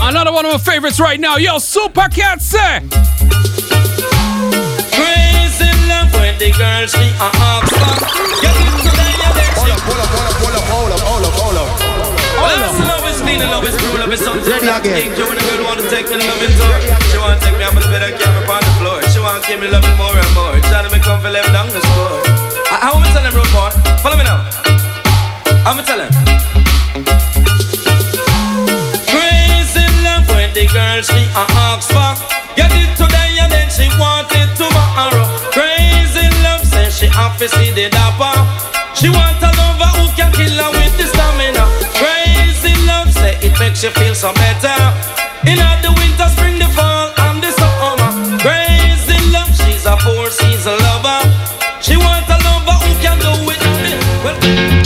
Another 0.00 0.32
one 0.32 0.46
of 0.46 0.52
my 0.52 0.58
favorites 0.58 0.98
right 0.98 1.20
now. 1.20 1.36
Yo, 1.36 1.58
Super 1.58 2.08
Cat 2.08 2.40
say. 2.40 2.80
Crazy 4.96 5.68
love 5.92 6.08
when 6.16 6.32
the 6.40 6.48
girl 6.56 6.88
she 6.88 7.04
a 7.20 7.28
Oxford. 7.52 8.00
Get 8.40 8.56
into 8.64 8.88
the 8.96 9.12
Hold 9.52 9.70
up, 9.70 9.80
hold 9.84 10.00
up, 10.00 10.08
hold 10.08 10.24
up, 10.24 10.36
hold 10.40 10.56
up, 10.56 10.64
hold 10.72 10.92
up, 10.92 11.00
hold 11.04 11.24
up, 11.28 11.32
hold 11.36 11.56
up. 11.60 11.91
I 12.42 12.58
also 12.66 12.82
love 12.82 13.06
is 13.06 13.20
clean 13.22 13.38
love 13.38 13.62
is 13.62 13.76
true. 13.78 13.94
Love 13.98 14.12
is 14.12 14.20
something 14.20 14.42
Dr. 14.42 14.82
King 14.82 15.14
Q 15.14 15.30
and 15.30 15.38
the 15.38 15.44
girl 15.46 15.62
want 15.62 15.78
to 15.78 15.86
take 15.86 16.10
me 16.10 16.18
loving 16.18 16.54
tour. 16.58 16.76
She 17.10 17.16
want 17.22 17.38
to 17.38 17.40
take 17.46 17.54
me 17.54 17.64
of 17.64 17.74
the 17.78 17.86
bed 17.86 18.02
me 18.02 18.42
on 18.50 18.62
the 18.66 18.72
floor. 18.82 18.98
She 19.14 19.18
want 19.22 19.38
to 19.38 19.42
keep 19.46 19.58
me 19.62 19.68
loving 19.70 19.94
more 19.94 20.10
and 20.10 20.32
more. 20.34 20.54
Trying 20.66 20.86
to 20.86 20.90
me 20.90 20.98
come 20.98 21.22
for 21.22 21.30
left 21.30 21.54
down 21.54 21.70
the 21.70 21.78
school. 21.78 22.18
I, 22.66 22.82
how 22.82 22.98
am 22.98 23.06
I 23.06 23.08
telling 23.14 23.30
real 23.30 23.46
boy? 23.54 23.70
Follow 24.02 24.18
me 24.18 24.26
now. 24.26 24.42
I'm 25.62 25.78
gonna 25.78 25.86
tell 25.86 26.02
him. 26.02 26.10
Crazy 29.06 29.86
love 30.02 30.26
when 30.34 30.50
the 30.50 30.66
girl 30.66 30.98
she 30.98 31.22
uh, 31.38 31.46
a 31.46 31.78
Oxford. 31.78 32.18
Get 32.58 32.74
it 32.74 32.90
today 32.98 33.38
and 33.38 33.50
then 33.54 33.70
she 33.70 33.86
want 34.02 34.26
it 34.34 34.50
tomorrow. 34.58 35.24
Crazy 35.54 36.26
love 36.42 36.66
say 36.66 36.90
she 36.90 37.06
have 37.06 37.38
to 37.38 37.46
see 37.48 37.70
the 37.70 37.86
dapper. 37.88 38.34
She 38.98 39.08
want 39.08 39.38
a 39.40 39.50
lover 39.54 39.90
who 39.96 40.10
can 40.18 40.34
kill 40.34 40.52
her 40.58 40.70
with 40.74 40.94
the 40.98 41.06
stamina. 41.06 41.71
Makes 43.62 43.84
you 43.84 43.90
feel 43.90 44.14
so 44.14 44.32
better. 44.34 44.74
In 45.46 45.58
the 45.84 45.90
winter, 45.98 46.28
spring, 46.34 46.58
the 46.58 46.66
fall, 46.74 47.06
and 47.26 47.38
the 47.38 47.50
summer. 47.54 48.10
Crazy 48.42 49.18
love, 49.30 49.52
she's 49.54 49.86
a 49.86 49.94
four 50.02 50.26
season 50.30 50.76
lover. 50.86 51.22
She 51.80 51.94
want 51.96 52.26
a 52.26 52.38
lover 52.42 52.76
who 52.82 52.90
can 53.04 53.18
do 53.22 53.30
it. 53.54 53.62
Well, 54.24 54.34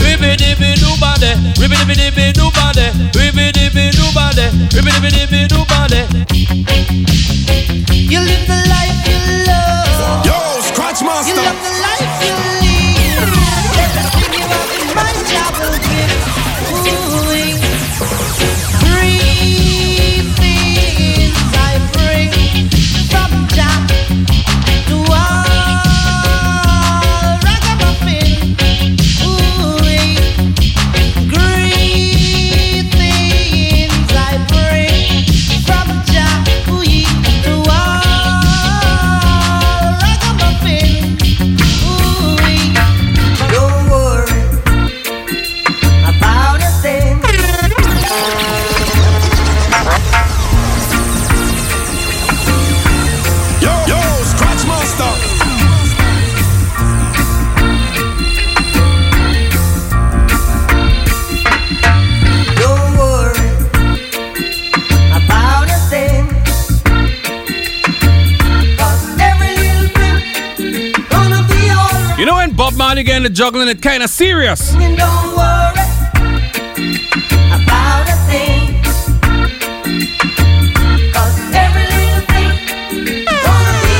ribby 0.05 0.37
dibby 0.37 0.77
do 0.77 0.93
body, 1.01 1.33
ribby 1.61 1.77
dibby 1.81 1.95
dibby 2.01 2.27
do 2.37 2.47
body, 2.53 2.87
ribby 3.17 3.47
dibby 3.57 3.85
do 3.97 4.07
body, 4.13 4.47
ribby 4.77 4.91
dibby 4.93 5.11
dibby 5.17 5.41
do 5.53 5.61
body. 5.73 6.03
You 8.13 8.21
live 8.29 8.45
the 8.53 8.59
life 8.75 8.99
you 9.09 9.19
love. 9.49 10.27
Yo, 10.29 10.37
Scratch 10.69 11.01
Master. 11.03 11.33
You 11.33 11.37
love 11.37 11.61
the 11.65 11.73
life 11.81 11.86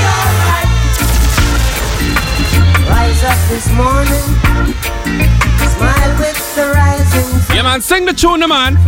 alright. 0.09 0.69
Rise 2.89 3.25
up 3.25 3.41
this 3.51 3.69
morning, 3.77 4.27
smile 5.69 6.13
with 6.19 6.41
the 6.57 6.73
rising. 6.75 7.55
Yeah, 7.55 7.63
man, 7.65 7.83
sing 7.83 8.07
the 8.07 8.15
tune, 8.15 8.41
man. 8.49 8.79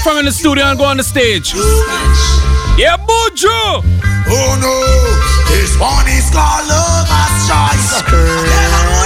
Buju 0.00 0.04
come 0.04 0.16
out 0.16 0.16
from 0.16 0.18
in 0.18 0.24
the 0.24 0.32
studio 0.32 0.64
and 0.64 0.78
go 0.78 0.84
on 0.84 0.96
the 0.96 1.02
stage. 1.02 1.52
Yeah, 2.78 2.96
Buju! 2.96 3.82
Oh 4.32 4.56
no, 4.60 4.74
this 5.52 5.76
one 5.78 6.06
is 6.08 6.30
called 6.30 6.68
Lover's 6.68 7.48
Choice. 7.48 8.99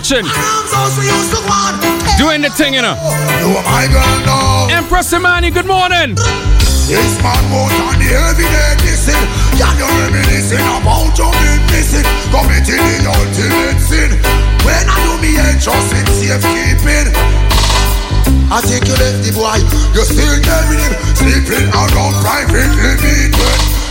Kitchen. 0.00 0.24
Doing 2.16 2.40
the 2.40 2.48
thing, 2.56 2.72
you 2.72 2.80
know. 2.80 2.96
You 3.44 3.52
are 3.52 3.64
my 3.68 3.84
girl 3.92 4.16
now. 4.24 4.72
Empress 4.72 5.12
Imani, 5.12 5.50
good 5.50 5.68
morning. 5.68 6.16
This 6.88 7.20
man 7.20 7.44
won't 7.52 7.76
on 7.84 8.00
the 8.00 8.08
missing. 8.80 9.20
Can 9.60 9.76
you 9.76 9.84
reminiscing 10.00 10.64
about 10.72 11.12
you 11.20 11.28
been 11.28 11.60
missing? 11.68 12.06
Committing 12.32 12.80
the 12.80 13.12
ultimate 13.12 13.76
sin. 13.76 14.16
When 14.64 14.88
I 14.88 14.96
do 15.04 15.20
me 15.20 15.36
in 15.36 15.60
safekeeping. 15.60 17.12
I 18.48 18.64
think 18.64 18.88
you 18.88 18.96
left 18.96 19.20
the 19.20 19.36
boy, 19.36 19.60
you 19.92 20.02
still 20.08 20.40
him, 20.80 20.92
sleeping 21.12 21.68
around 21.76 22.16
privately 22.24 22.72
meeting. 23.04 23.36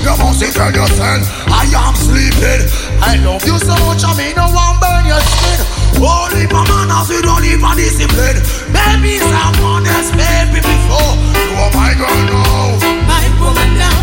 You 0.01 0.17
must 0.17 0.41
tell 0.41 0.73
yourself, 0.73 1.21
I 1.53 1.69
am 1.69 1.93
sleeping. 1.93 2.65
I 2.97 3.21
love 3.21 3.45
you 3.45 3.61
so 3.61 3.77
much, 3.85 4.01
I 4.01 4.17
mean, 4.17 4.33
no 4.35 4.49
one 4.49 4.79
burn 4.81 5.05
your 5.05 5.21
skin. 5.21 5.78
Only 5.99 6.47
my 6.47 6.63
manners, 6.63 7.09
you 7.09 7.21
don't 7.21 7.43
even 7.43 7.75
discipline. 7.75 8.39
Maybe 8.71 9.19
someone 9.19 9.85
else 9.85 10.15
made 10.15 10.47
me 10.53 10.61
before. 10.63 11.11
You 11.35 11.59
are 11.59 11.71
my 11.75 11.91
girl 11.99 12.19
now. 12.23 12.79
My 13.03 13.27
woman 13.35 13.69
now. 13.75 13.99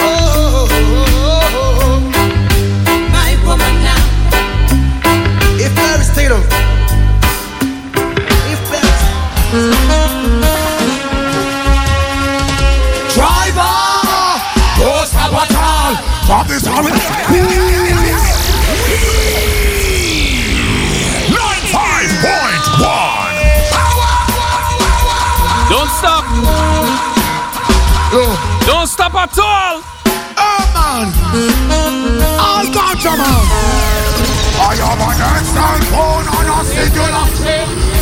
Oh, 0.00 0.64
oh, 0.72 1.04
oh, 1.60 2.00
My 3.12 3.36
woman 3.44 3.74
now. 3.84 4.00
If 5.60 5.74
there 5.76 6.00
is 6.00 6.08
still, 6.08 6.40
if 8.48 8.60
there 8.72 8.96
is 9.52 9.76
Driver, 13.12 13.74
at 15.36 15.52
all. 15.54 15.92
Stop 16.24 16.46
this 16.48 16.62
time. 16.62 16.93
At 29.24 29.38
all. 29.40 29.80
Oh 30.36 30.62
man, 30.76 31.08
all 32.36 32.66
ganja 32.68 33.16
man. 33.16 33.44
I 34.54 34.76
have 34.76 35.00
an 35.00 35.22
external 35.40 35.80
phone 35.88 36.26
on 36.28 36.46
a 36.52 36.58
singular. 36.68 37.24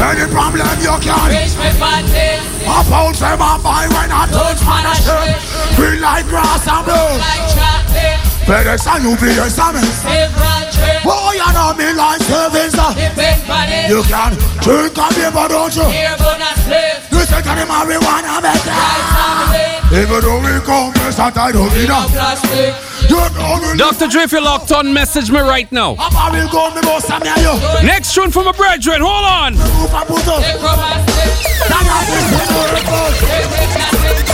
Any 0.02 0.26
problem 0.34 0.74
you 0.82 0.96
can. 0.98 1.30
Reach 1.30 1.54
me 1.62 1.70
party. 1.78 2.42
I 2.66 2.82
found 2.90 3.14
them 3.14 3.38
on 3.38 3.62
my 3.62 3.86
when 3.94 4.10
I 4.10 4.26
touch 4.34 4.62
man 4.66 4.82
a 4.82 4.94
shirt. 4.98 5.38
Feel 5.78 5.96
like 6.02 6.26
grass 6.26 6.66
and 6.66 6.82
blood. 6.82 7.22
Like 7.22 7.46
chocolate. 7.54 8.18
FedEx 8.42 8.82
and 8.90 9.06
UPS 9.14 9.58
and 9.62 9.78
me. 9.78 9.86
Several 10.02 10.62
trips. 10.74 11.06
Oh, 11.06 11.30
you 11.38 11.50
know 11.54 11.70
me 11.78 11.88
like 11.94 12.22
service. 12.26 12.74
Depend 12.74 13.46
on 13.46 13.70
it. 13.70 13.86
You 13.86 14.02
can 14.10 14.34
drink 14.58 14.98
a 14.98 15.06
beer, 15.14 15.30
but 15.30 15.54
don't 15.54 15.70
you? 15.70 15.86
Here 15.86 16.18
bonus 16.18 16.58
slip. 16.66 17.14
You 17.14 17.22
say 17.30 17.42
can 17.46 17.62
the 17.62 17.64
marijuana 17.70 18.42
better. 18.42 19.71
Right 19.92 20.08
family. 20.08 20.16
Even 20.16 20.20
though 20.20 20.40
we 20.40 20.60
come, 20.64 20.92
yes, 20.96 21.16
that 21.16 21.36
I 21.36 21.52
don't 21.52 21.72
need 21.74 21.90
a. 21.90 22.06
plastic. 22.08 22.74
You 23.10 23.16
know. 23.16 23.76
Dr. 23.76 24.08
Dre, 24.08 24.22
if 24.22 24.32
you're 24.32 24.40
locked 24.40 24.72
on, 24.72 24.92
message 24.92 25.30
me 25.30 25.40
right 25.40 25.70
now. 25.72 25.94
Papa 25.96 26.32
will 26.32 26.48
go, 26.48 26.70
me 26.74 26.80
boss, 26.82 27.10
I'm 27.10 27.22
here, 27.22 27.36
you. 27.38 27.86
Next 27.86 28.14
tune 28.14 28.30
from 28.30 28.46
a 28.46 28.52
brethren, 28.52 29.00
hold 29.02 29.24
on. 29.24 29.54
Move 29.54 29.92
and 29.92 30.06
put 30.08 30.28
up. 30.28 30.42
Take 30.42 30.56
from 30.60 30.76
my 30.76 30.96
slip. 31.04 31.68
That 31.68 31.84
is 32.08 32.24
the 32.32 32.38
miracle. 32.52 33.12
Take 33.20 33.50
me 33.52 33.66
plastic. 33.72 34.26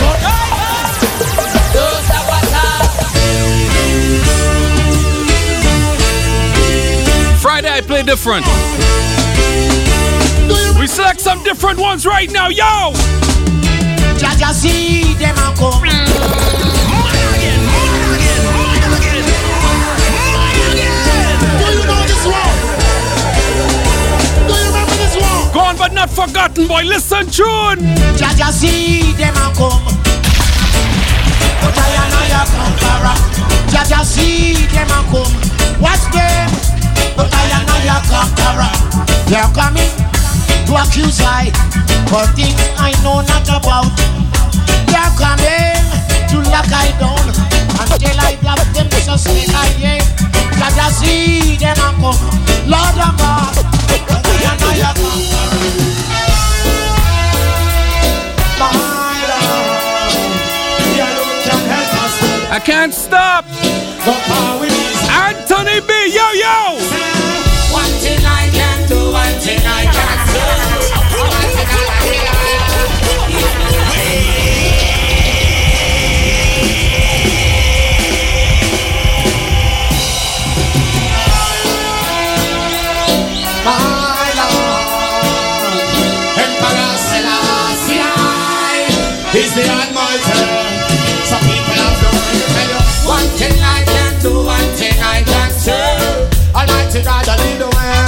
Don't 1.73 2.03
stop 2.07 2.29
at 2.29 2.53
all. 2.55 2.87
Friday, 7.39 7.69
I 7.69 7.81
play 7.81 8.03
different. 8.03 8.45
We 10.79 10.87
select 10.87 11.19
some 11.21 11.43
different 11.43 11.79
ones 11.79 12.05
right 12.05 12.31
now, 12.31 12.47
yo. 12.49 12.93
Jaja 14.17 14.51
see 14.53 15.13
them 15.15 15.37
a 15.37 15.53
come. 15.55 15.83
Mm. 15.83 16.09
Do 21.59 21.65
you 21.71 21.83
know 21.85 22.01
this 22.07 22.25
one? 22.25 22.57
Do 24.47 24.53
you 24.53 24.67
remember 24.67 24.95
this 24.95 25.15
one? 25.15 25.53
Gone 25.53 25.77
but 25.77 25.93
not 25.93 26.09
forgotten, 26.09 26.67
boy. 26.67 26.83
Listen, 26.83 27.25
tune. 27.27 27.79
Jaja 28.19 28.51
see 28.51 29.13
them 29.13 29.35
a 29.35 29.51
come. 29.55 29.83
But 31.61 31.75
I 31.77 31.89
am 31.99 32.09
not 32.11 32.27
your 32.31 32.45
conqueror. 32.55 33.17
Jaja 33.71 34.03
see 34.03 34.53
them 34.73 34.89
a 34.89 35.01
come. 35.11 35.33
Watch 35.81 36.05
them. 36.11 36.49
But 37.15 37.33
I 37.33 37.43
am 37.55 37.65
not 37.65 37.83
your 37.83 38.01
conqueror. 38.07 38.73
They're 39.29 39.51
coming 39.53 39.91
to 40.65 40.75
accuse 40.75 41.19
I 41.21 41.51
for 42.07 42.25
things 42.37 42.55
I 42.77 42.91
know 43.03 43.21
not 43.21 43.47
about. 43.49 43.91
They're 44.87 45.13
coming 45.19 45.83
to 46.31 46.37
lock 46.49 46.71
I 46.71 46.93
down 46.99 47.25
until 47.83 48.19
I 48.19 48.35
them 48.73 48.89
snake 49.17 49.49
I 49.51 49.73
yeah. 49.79 50.01
Jaja 50.59 50.87
see 50.91 51.57
them 51.57 51.77
a 51.77 51.89
come. 51.99 52.19
Lord 52.67 52.97
of 52.99 53.13
God. 53.17 53.55
I 53.91 54.55
not 54.59 54.75
your 54.77 54.93
conqueror. 54.95 55.79
My 58.59 58.69
Lord, 59.29 60.13
yeah, 60.95 61.11
you 61.15 61.25
can 61.45 61.61
help 61.71 62.03
us. 62.03 62.13
I 62.51 62.59
can't 62.63 62.93
stop. 62.93 63.45
But 64.05 64.21
how 64.31 64.63
it 64.63 64.71
is. 64.71 64.99
Anthony 65.09 65.79
B, 65.81 65.91
yo, 66.13 66.27
yo. 66.43 67.18
One 93.09 93.25
thing 93.41 93.57
I 93.57 93.81
can 93.83 94.13
do, 94.21 94.31
one 94.45 94.69
thing 94.77 94.93
I 95.01 95.25
can 95.25 95.49
do. 95.65 95.73
Almighty 96.53 97.01
God, 97.01 97.25
I 97.25 97.35
lead 97.41 97.57
the 97.57 97.69
way. 97.73 98.05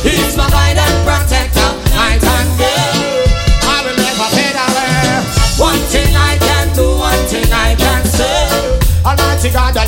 He's 0.00 0.36
my 0.36 0.48
guide 0.48 0.80
and 0.80 0.96
protector, 1.04 1.70
night 1.92 2.24
and 2.24 2.50
day. 2.56 3.28
I 3.68 3.84
will 3.84 3.98
never 4.00 4.28
fade 4.32 4.56
away. 4.56 5.20
One 5.60 5.82
thing 5.92 6.16
I 6.16 6.40
can 6.40 6.66
do, 6.72 6.86
one 6.96 7.24
thing 7.28 7.48
I 7.52 7.76
can 7.76 8.02
say. 8.08 8.48
Almighty 9.04 9.50
God, 9.50 9.76
I 9.76 9.84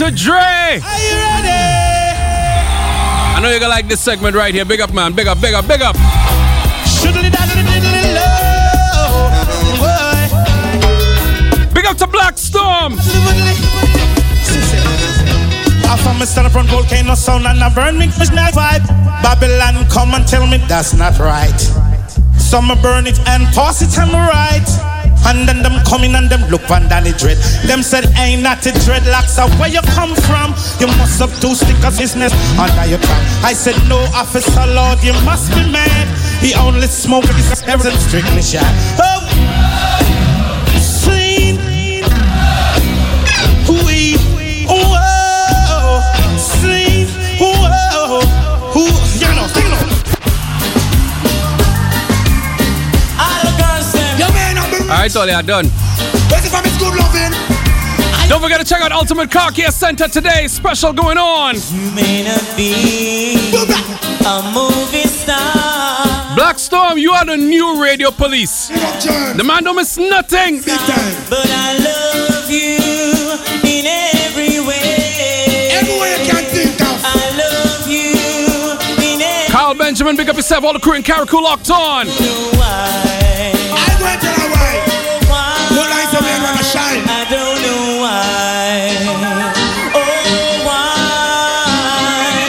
Dr. 0.00 0.16
Dre. 0.16 0.32
Are 0.32 0.78
you 0.80 0.80
ready? 0.80 1.60
I 3.36 3.38
know 3.42 3.50
you're 3.50 3.60
gonna 3.60 3.68
like 3.68 3.86
this 3.86 4.00
segment 4.00 4.34
right 4.34 4.54
here. 4.54 4.64
Big 4.64 4.80
up, 4.80 4.94
man. 4.94 5.12
Big 5.12 5.26
up, 5.26 5.38
big 5.42 5.52
up, 5.52 5.68
big 5.68 5.82
up. 5.82 5.94
Big 11.74 11.84
up 11.84 11.98
to 11.98 12.06
Black 12.06 12.38
Storm. 12.38 12.96
I 15.84 15.98
from 16.02 16.22
a 16.22 16.26
stand 16.26 16.50
front 16.50 16.70
volcano 16.70 17.14
sound 17.14 17.44
and 17.44 17.62
I 17.62 17.68
burn 17.68 17.98
me 17.98 18.06
vibe. 18.52 18.86
Babylon 19.22 19.86
come 19.90 20.14
and 20.14 20.26
tell 20.26 20.46
me 20.46 20.56
that's 20.66 20.94
not 20.94 21.18
right. 21.18 21.60
Some 22.38 22.72
burn 22.80 23.06
it 23.06 23.18
and 23.28 23.52
toss 23.52 23.82
it 23.82 23.90
the 24.08 24.16
right. 24.16 24.89
And 25.26 25.48
then 25.48 25.62
them 25.62 25.82
coming 25.84 26.14
and 26.14 26.28
them 26.28 26.48
look 26.50 26.68
on 26.70 26.88
Danny 26.88 27.12
Dread. 27.12 27.36
Them 27.66 27.82
said, 27.82 28.06
ain't 28.16 28.42
not 28.42 28.64
a 28.66 28.70
dreadlocks, 28.84 29.36
so 29.36 29.48
where 29.58 29.68
you 29.68 29.82
come 29.94 30.14
from? 30.26 30.54
You 30.80 30.88
must 30.98 31.20
have 31.20 31.32
two 31.40 31.54
stickers 31.54 31.98
business 31.98 32.32
under 32.58 32.86
your 32.86 32.98
tongue. 32.98 33.26
I 33.44 33.52
said, 33.52 33.76
no, 33.88 33.98
officer, 34.14 34.66
Lord, 34.66 35.02
you 35.02 35.12
must 35.24 35.50
be 35.52 35.62
mad. 35.70 36.06
He 36.40 36.54
only 36.54 36.86
smoked 36.86 37.28
his 37.28 37.62
everything 37.68 37.98
strictly 38.00 38.42
shot. 38.42 38.64
Alright, 55.00 55.16
all 55.16 55.30
are 55.30 55.42
done. 55.42 55.64
Don't 58.28 58.42
forget 58.42 58.60
to 58.60 58.66
check 58.66 58.82
out 58.82 58.92
Ultimate 58.92 59.30
Car 59.30 59.50
Care 59.50 59.70
Center 59.70 60.08
today. 60.08 60.46
Special 60.46 60.92
going 60.92 61.16
on. 61.16 61.54
You 61.54 61.90
may 61.92 62.22
not 62.22 62.44
be 62.54 63.38
a 64.26 64.42
movie 64.52 65.08
star. 65.08 66.36
Black 66.36 66.58
Storm, 66.58 66.98
you 66.98 67.12
are 67.12 67.24
the 67.24 67.38
new 67.38 67.82
radio 67.82 68.10
police. 68.10 68.68
The 68.68 69.42
man 69.42 69.64
don't 69.64 69.76
miss 69.76 69.96
nothing. 69.96 70.60
But 70.60 71.48
I 71.48 71.78
love 71.78 72.50
you 72.50 72.76
in 73.64 73.86
every 73.86 74.60
way. 74.60 75.70
Every 75.80 75.98
way 75.98 76.12
you 76.12 76.30
can 76.30 76.44
think 76.44 76.78
of. 76.78 77.00
I 77.02 77.30
love 77.40 77.88
you 77.88 78.12
in 79.14 79.22
every 79.22 79.50
Carl 79.50 79.74
Benjamin, 79.74 80.16
big 80.16 80.28
up 80.28 80.36
yourself. 80.36 80.62
All 80.62 80.74
the 80.74 80.78
crew 80.78 80.92
in 80.92 81.02
Carriacou 81.02 81.40
locked 81.40 81.70
on. 81.70 82.06
I 82.06 83.96
went 84.02 84.20
to 84.20 84.28
the 84.28 84.50
way. 84.50 84.59
Shine. 86.58 87.02
I 87.06 87.24
don't 87.30 87.58
know 87.62 88.02
why. 88.02 88.90
Oh, 89.94 90.00
why? 90.66 92.46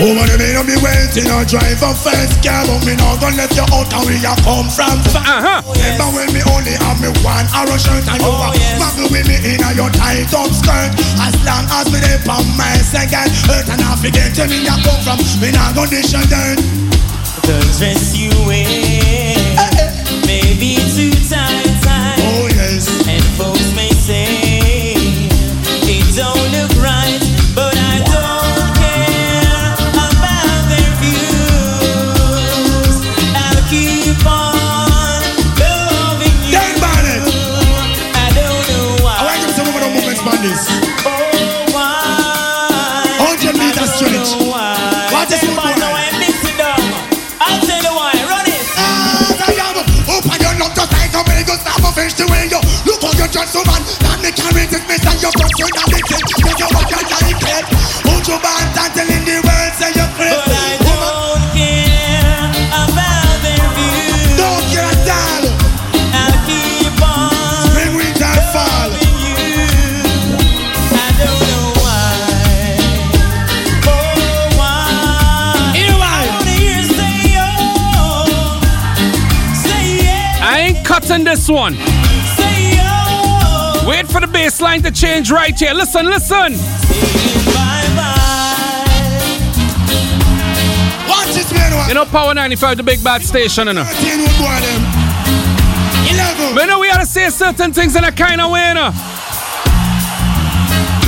Oh, 0.00 0.12
what 0.16 0.28
you 0.28 0.36
mean? 0.40 0.56
I'm 0.56 0.66
be 0.68 0.76
waiting 0.80 1.28
or 1.32 1.44
drive 1.48 1.80
a 1.80 1.90
fast 1.96 2.40
car, 2.44 2.64
but 2.68 2.84
me 2.84 2.96
not 2.96 3.20
gonna 3.20 3.36
let 3.36 3.52
you 3.56 3.64
out 3.72 3.88
and 3.92 4.02
where 4.04 4.16
you 4.20 4.34
come 4.44 4.68
from. 4.68 5.00
Uh-huh. 5.16 5.60
Remember 5.64 6.08
when 6.16 6.28
me 6.36 6.42
only 6.52 6.76
have 6.84 7.00
me 7.00 7.08
one 7.24 7.46
arrow 7.56 7.76
shirt 7.80 8.04
and 8.04 8.20
you 8.20 8.28
Oh, 8.28 8.52
a 8.52 8.56
yes. 8.56 8.76
smuggle 8.76 9.08
with 9.12 9.24
me 9.28 9.36
in 9.40 9.60
a 9.64 9.72
your 9.72 9.88
tight 9.96 10.28
up 10.36 10.52
skirt. 10.52 10.92
As 11.20 11.32
long 11.48 11.64
as 11.72 11.88
me 11.92 12.00
dey 12.04 12.20
on 12.28 12.44
my 12.60 12.76
second 12.84 13.32
hurt 13.48 13.68
and 13.72 13.80
I 13.80 13.96
forget 13.96 14.36
where 14.36 14.48
me 14.52 14.64
a 14.68 14.76
come 14.84 15.00
from, 15.04 15.18
me 15.40 15.48
not 15.52 15.72
gonna 15.74 15.88
dish 15.92 16.12
your 16.12 16.24
dirt. 16.28 16.60
The 17.46 17.56
dress 17.78 18.16
you 18.16 18.28
wear, 18.44 18.95
this 81.46 81.54
one. 81.54 81.74
Wait 83.86 84.06
for 84.08 84.20
the 84.20 84.28
bass 84.32 84.60
line 84.60 84.82
to 84.82 84.90
change 84.90 85.30
right 85.30 85.56
here. 85.56 85.74
Listen, 85.74 86.06
listen. 86.06 86.52
Bye 87.54 87.86
bye. 87.94 88.84
Watch 91.08 91.34
this 91.34 91.52
man. 91.52 91.88
You 91.88 91.94
know 91.94 92.04
Power 92.06 92.34
95, 92.34 92.78
the 92.78 92.82
big 92.82 93.02
bad 93.04 93.22
station, 93.22 93.68
you 93.68 93.74
know. 93.74 93.84
13 93.84 94.20
would 94.20 94.28
go 94.38 94.44
on 94.44 94.62
them. 94.62 94.82
11. 96.10 96.54
But 96.54 96.62
you 96.62 96.66
know 96.66 96.80
we 96.80 96.88
gotta 96.88 97.06
say 97.06 97.28
certain 97.30 97.72
things 97.72 97.94
in 97.94 98.04
a 98.04 98.10
kind 98.12 98.40
of 98.40 98.50
way, 98.50 98.68
you 98.68 98.74
know. 98.74 99.15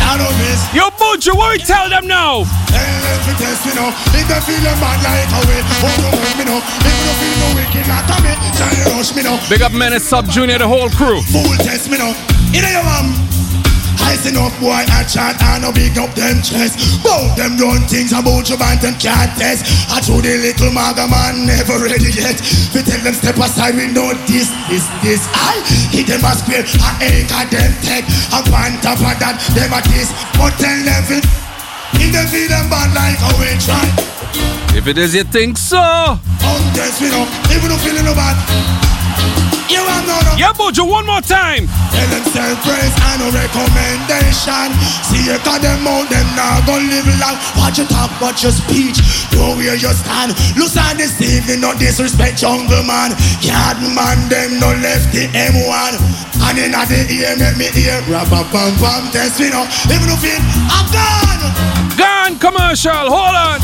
I 0.09 0.17
don't 0.17 0.33
miss. 0.41 0.65
Yo, 0.73 0.89
Buju, 0.97 1.37
what 1.37 1.53
we 1.53 1.59
tell 1.61 1.85
them 1.93 2.09
now? 2.09 2.49
Tell 2.73 2.97
them 3.05 3.37
test 3.37 3.61
me 3.69 3.77
now. 3.77 3.93
If 4.17 4.25
they 4.25 4.41
feel 4.41 4.63
them 4.65 4.81
bad 4.81 5.05
like 5.05 5.29
a 5.37 5.41
way, 5.45 5.61
oh 5.61 5.97
no 6.01 6.09
hold 6.17 6.37
me 6.41 6.45
now. 6.49 6.65
If 6.65 6.97
you 6.97 7.13
feel 7.21 7.37
no 7.45 7.49
wicked 7.61 7.85
like 7.85 8.09
a 8.09 8.17
me, 8.25 8.33
try 8.57 8.73
to 8.73 8.97
rush 8.97 9.13
me 9.13 9.23
now. 9.23 9.37
Big 9.53 9.61
up 9.61 9.73
Menace 9.73 10.09
Sub 10.09 10.25
Junior, 10.31 10.57
the 10.57 10.67
whole 10.67 10.89
crew. 10.89 11.21
Fool 11.29 11.53
test 11.61 11.91
me 11.91 11.99
now. 11.99 12.17
You 12.57 12.63
know 12.63 12.73
your 12.73 12.85
mom. 12.85 13.38
I 14.01 14.15
see 14.17 14.31
enough 14.31 14.55
boy 14.61 14.75
I 14.75 15.03
chat 15.05 15.41
and 15.43 15.63
no 15.63 15.73
big 15.73 15.97
up 15.99 16.15
them 16.15 16.41
chest. 16.43 17.03
Both 17.03 17.35
them 17.35 17.59
run 17.59 17.83
things 17.91 18.13
about 18.15 18.47
band 18.59 18.83
and 18.85 18.97
can't 18.99 19.33
test. 19.39 19.67
I 19.91 20.01
told 20.01 20.25
the 20.25 20.39
little 20.39 20.71
maga 20.71 21.09
man 21.09 21.47
never 21.47 21.79
ready 21.83 22.11
yet. 22.15 22.39
We 22.75 22.83
tell 22.87 23.01
them 23.03 23.15
step 23.15 23.39
aside, 23.39 23.75
we 23.75 23.91
know 23.91 24.15
this, 24.31 24.51
this, 24.71 24.87
this. 25.03 25.23
I 25.35 25.61
hit 25.91 26.07
them 26.07 26.23
a 26.23 26.33
square, 26.39 26.65
I 26.81 26.93
ain't 27.03 27.29
got 27.29 27.51
them 27.51 27.73
tech. 27.83 28.05
And 28.35 28.45
on 28.49 28.73
top 28.85 29.01
of 29.03 29.17
that, 29.19 29.37
them 29.55 29.73
a 29.75 29.81
kiss. 29.83 30.11
But 30.39 30.55
tell 30.61 30.79
them 30.85 31.03
fit. 31.07 31.25
If 31.99 32.13
they 32.13 32.27
feel 32.31 32.49
them 32.49 32.69
bad 32.71 32.93
like 32.95 33.19
how 33.19 33.35
we 33.41 33.51
try. 33.59 33.87
If 34.77 34.87
it 34.87 34.99
is 34.99 35.15
you 35.15 35.25
think 35.25 35.59
so. 35.59 35.79
On 35.79 36.63
test 36.77 37.01
me 37.01 37.11
now, 37.11 37.27
even 37.51 37.73
if 37.73 37.81
feeling 37.83 38.05
no 38.05 38.15
bad. 38.15 38.37
You 39.69 39.85
have 39.85 40.09
no 40.09 40.17
no. 40.25 40.33
Yeah, 40.41 40.57
Buju, 40.57 40.89
one 40.89 41.05
more 41.05 41.21
time. 41.21 41.69
Tell 41.93 42.09
them 42.09 42.25
self 42.33 42.57
praise 42.65 42.97
and 43.13 43.21
no 43.21 43.29
recommendation. 43.29 44.73
See 45.05 45.29
you 45.29 45.37
got 45.45 45.61
them 45.61 45.85
out, 45.85 46.09
them 46.09 46.25
now 46.33 46.65
gon' 46.65 46.89
live 46.89 47.09
long. 47.21 47.37
Watch 47.61 47.77
your 47.77 47.89
talk, 47.89 48.09
watch 48.21 48.43
your 48.43 48.53
speech. 48.53 48.97
Know 49.37 49.57
where 49.61 49.77
you 49.77 49.93
stand. 49.93 50.33
On 50.89 50.97
this 50.97 51.21
evening, 51.21 51.61
no 51.61 51.77
disrespect, 51.77 52.39
jungle 52.39 52.83
man. 52.85 53.13
Yard 53.45 53.77
man, 53.93 54.17
them 54.33 54.57
no 54.59 54.73
left 54.81 55.13
the 55.13 55.29
M1. 55.37 55.93
And 56.49 56.57
in 56.57 56.73
the 56.73 56.99
ear, 57.13 57.37
make 57.37 57.59
me 57.59 57.69
hear. 57.77 58.01
Rabba 58.09 58.49
pam 58.49 58.73
pam, 58.81 59.11
test 59.13 59.39
me 59.41 59.51
now. 59.51 59.69
Even 59.93 60.09
if 60.09 60.25
it, 60.25 60.41
I'm 60.73 60.89
gone. 60.89 61.45
Gone 61.99 62.39
commercial, 62.39 63.13
hold 63.13 63.37
on. 63.37 63.61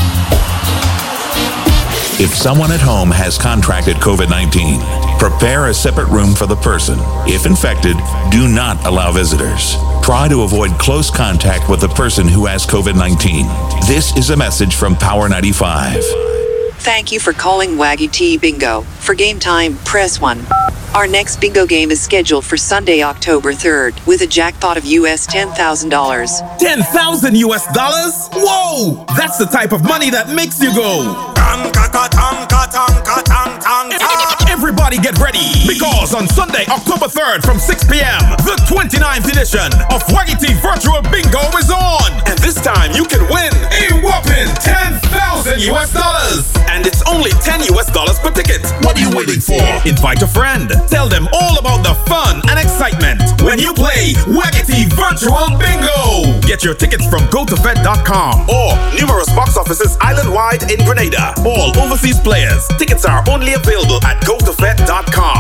If 2.17 2.33
someone 2.33 2.71
at 2.71 2.81
home 2.81 3.11
has 3.11 3.37
contracted 3.37 3.97
COVID 3.97 4.31
19, 4.31 5.19
prepare 5.19 5.67
a 5.67 5.75
separate 5.75 6.07
room 6.07 6.33
for 6.33 6.47
the 6.47 6.55
person. 6.55 6.97
If 7.27 7.45
infected, 7.45 7.97
do 8.31 8.47
not 8.47 8.87
allow 8.87 9.11
visitors. 9.11 9.75
Try 10.01 10.29
to 10.29 10.43
avoid 10.43 10.79
close 10.79 11.11
contact 11.11 11.69
with 11.69 11.81
the 11.81 11.89
person 11.89 12.29
who 12.29 12.47
has 12.47 12.67
COVID 12.67 12.95
19. 12.95 13.47
This 13.89 14.17
is 14.17 14.31
a 14.31 14.37
message 14.37 14.77
from 14.77 14.95
Power 14.95 15.29
95. 15.29 16.05
Thank 16.85 17.11
you 17.11 17.19
for 17.19 17.33
calling 17.33 17.71
Waggy 17.71 18.09
T 18.09 18.39
Bingo. 18.39 18.83
For 19.01 19.17
game 19.17 19.41
time, 19.41 19.75
press 19.79 20.21
1. 20.21 20.41
Our 20.95 21.09
next 21.09 21.41
bingo 21.41 21.67
game 21.67 21.91
is 21.91 22.01
scheduled 22.01 22.45
for 22.45 22.57
Sunday, 22.57 23.03
October 23.03 23.53
3rd, 23.53 24.07
with 24.07 24.21
a 24.21 24.29
jackpot 24.29 24.77
of 24.77 24.85
US 24.85 25.27
$10,000. 25.27 26.59
10,000 26.59 27.37
US 27.39 27.73
dollars? 27.75 28.29
Whoa! 28.35 29.05
That's 29.17 29.37
the 29.37 29.47
type 29.47 29.73
of 29.73 29.83
money 29.83 30.11
that 30.11 30.29
makes 30.29 30.63
you 30.63 30.73
go. 30.73 31.34
Every 34.05 34.44
Everybody 34.65 34.97
get 34.97 35.19
ready 35.19 35.45
because 35.69 36.15
on 36.15 36.27
Sunday, 36.27 36.65
October 36.73 37.05
3rd 37.05 37.45
from 37.45 37.59
6 37.59 37.85
p.m., 37.85 38.17
the 38.49 38.57
29th 38.65 39.29
edition 39.29 39.69
of 39.93 40.01
Waggy 40.09 40.41
Virtual 40.65 41.05
Bingo 41.13 41.45
is 41.61 41.69
on. 41.69 42.09
And 42.25 42.41
this 42.41 42.57
time 42.65 42.89
you 42.97 43.05
can 43.05 43.21
win 43.29 43.53
a 43.53 44.01
whopping 44.01 44.49
10,000 44.65 45.61
US 45.69 45.93
dollars. 45.93 46.49
And 46.73 46.87
it's 46.89 47.05
only 47.05 47.29
10 47.45 47.77
US 47.77 47.93
dollars 47.93 48.19
per 48.19 48.33
ticket. 48.33 48.65
What 48.81 48.97
are 48.97 49.05
you 49.05 49.13
waiting 49.13 49.45
for? 49.45 49.61
Invite 49.85 50.25
a 50.25 50.27
friend. 50.27 50.73
Tell 50.89 51.13
them 51.13 51.29
all 51.37 51.61
about 51.61 51.85
the 51.85 51.93
fun 52.09 52.41
and 52.49 52.57
excitement 52.57 53.21
when 53.45 53.61
you 53.61 53.77
play 53.77 54.17
Waggy 54.33 54.89
Virtual 54.97 55.45
Bingo. 55.61 56.41
Get 56.49 56.65
your 56.65 56.73
tickets 56.73 57.05
from 57.13 57.29
gotofed.com 57.29 58.49
or 58.49 58.73
numerous 58.97 59.29
box 59.37 59.59
offices 59.61 59.99
island-wide 60.01 60.73
in 60.73 60.81
Grenada. 60.89 61.37
All 61.45 61.69
overseas 61.77 62.19
players. 62.19 62.65
Tickets 62.81 63.05
are 63.05 63.21
only 63.29 63.53
available 63.53 64.01
at 64.09 64.25
gotofed.com. 64.25 64.54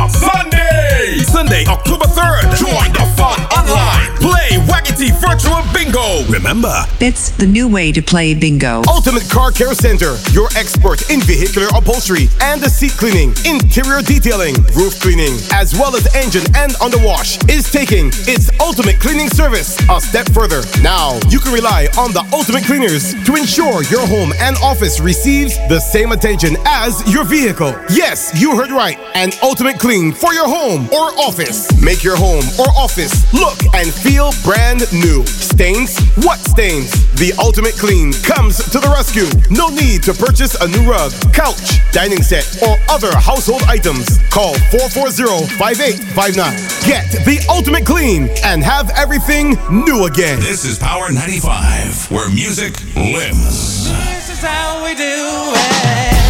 Sunday! 0.08 1.18
Sunday, 1.24 1.64
October 1.66 2.04
3rd. 2.04 2.56
Join 2.56 2.92
the 2.92 3.06
fun 3.16 3.40
online. 3.52 4.16
Play 4.18 4.58
Waggy 4.66 5.10
Virtual 5.20 5.62
Bingo. 5.72 6.24
Remember, 6.32 6.72
It's 7.00 7.30
the 7.30 7.46
new 7.46 7.68
way 7.68 7.92
to 7.92 8.02
play 8.02 8.34
bingo. 8.34 8.82
Ultimate 8.88 9.28
Car 9.30 9.50
Care 9.52 9.74
Center, 9.74 10.16
your 10.32 10.48
expert 10.56 11.10
in 11.10 11.20
vehicular 11.20 11.68
upholstery 11.74 12.28
and 12.40 12.60
the 12.60 12.68
seat 12.70 12.92
cleaning, 12.92 13.34
interior 13.44 14.00
detailing, 14.02 14.54
roof 14.74 14.98
cleaning, 15.00 15.34
as 15.52 15.74
well 15.74 15.94
as 15.94 16.06
engine 16.14 16.44
and 16.56 16.74
underwash, 16.80 17.36
is 17.48 17.70
taking 17.70 18.08
its 18.26 18.50
ultimate 18.60 18.98
cleaning 19.00 19.28
service 19.28 19.76
a 19.90 20.00
step 20.00 20.28
further. 20.30 20.62
Now, 20.82 21.18
you 21.28 21.38
can 21.38 21.52
rely 21.52 21.88
on 21.98 22.12
the 22.12 22.24
ultimate 22.32 22.64
cleaners 22.64 23.12
to 23.24 23.34
ensure 23.36 23.82
your 23.84 24.06
home 24.06 24.32
and 24.40 24.56
office 24.62 25.00
receives 25.00 25.56
the 25.68 25.80
same 25.80 26.12
attention 26.12 26.56
as 26.66 27.02
your 27.12 27.24
vehicle. 27.24 27.74
Yes, 27.90 28.32
you 28.40 28.56
heard 28.56 28.70
right. 28.70 28.98
An 29.14 29.30
ultimate 29.42 29.78
clean 29.78 30.12
for 30.12 30.32
your 30.32 30.48
home 30.48 30.88
or 30.92 31.12
office. 31.20 31.68
Make 31.82 32.02
your 32.02 32.16
home 32.16 32.42
or 32.58 32.66
office 32.76 33.12
look 33.32 33.58
and 33.74 33.92
feel 33.92 34.32
brand 34.42 34.90
new. 34.92 35.24
Stains? 35.26 35.98
What 36.24 36.38
stains? 36.40 36.90
The 37.14 37.32
ultimate 37.38 37.74
clean 37.74 38.12
comes 38.24 38.56
to 38.70 38.80
the 38.80 38.88
rescue. 38.88 39.26
No 39.50 39.68
need 39.68 40.02
to 40.04 40.14
purchase 40.14 40.54
a 40.60 40.66
new 40.66 40.88
rug, 40.90 41.12
couch, 41.32 41.78
dining 41.92 42.22
set, 42.22 42.44
or 42.62 42.76
other 42.88 43.14
household 43.16 43.62
items. 43.68 44.18
Call 44.30 44.54
440-5859. 44.72 46.86
Get 46.86 47.10
the 47.24 47.38
ultimate 47.48 47.86
clean 47.86 48.28
and 48.42 48.64
have 48.64 48.90
everything 48.96 49.56
new 49.70 50.06
again. 50.06 50.40
This 50.40 50.64
is 50.64 50.78
Power 50.78 51.12
95, 51.12 52.10
where 52.10 52.28
music 52.30 52.74
lives. 52.96 53.88
This 53.90 54.30
is 54.30 54.40
how 54.40 54.82
we 54.82 54.94
do 54.94 55.04
it. 55.04 56.23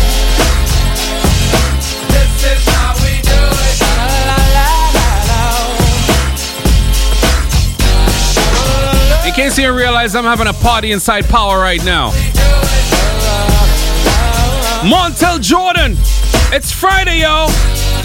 Case 9.34 9.58
you 9.58 9.64
didn't 9.64 9.76
realize, 9.76 10.14
I'm 10.14 10.22
having 10.22 10.46
a 10.46 10.54
party 10.54 10.92
inside 10.92 11.26
Power 11.26 11.58
right 11.58 11.82
now. 11.84 12.14
Montel 14.86 15.42
Jordan, 15.42 15.98
it's 16.54 16.70
Friday, 16.70 17.26
yo. 17.26 17.50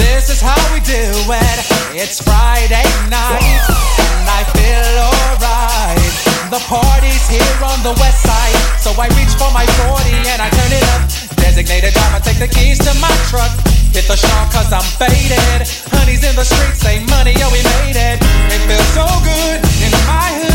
This 0.02 0.34
is 0.34 0.42
how 0.42 0.58
we 0.74 0.82
do 0.82 0.98
it. 0.98 1.58
It's 1.94 2.18
Friday 2.18 2.82
night, 3.14 3.46
and 3.46 4.26
I 4.26 4.42
feel 4.58 4.90
alright. 5.06 6.14
The 6.50 6.62
party's 6.66 7.26
here 7.30 7.62
on 7.62 7.78
the 7.86 7.94
west 8.02 8.26
side, 8.26 8.58
so 8.82 8.90
I 8.98 9.06
reach 9.14 9.30
for 9.38 9.54
my 9.54 9.70
40 9.86 10.10
and 10.34 10.42
I 10.42 10.50
turn 10.50 10.74
it 10.74 10.86
up. 10.98 11.06
Designated 11.38 11.94
driver, 11.94 12.26
take 12.26 12.42
the 12.42 12.50
keys 12.50 12.82
to 12.82 12.94
my 12.98 13.14
truck. 13.30 13.54
Hit 13.94 14.10
the 14.10 14.18
shop 14.18 14.50
cause 14.50 14.74
I'm 14.74 14.82
faded. 14.98 15.70
Honey's 15.94 16.26
in 16.26 16.34
the 16.34 16.44
streets, 16.44 16.82
say 16.82 17.06
money, 17.06 17.38
yo, 17.38 17.54
we 17.54 17.62
made 17.86 18.02
it. 18.02 18.18
It 18.50 18.62
feels 18.66 18.90
so 18.98 19.06
good 19.22 19.62
in 19.86 19.94
my 20.10 20.34
hood 20.42 20.49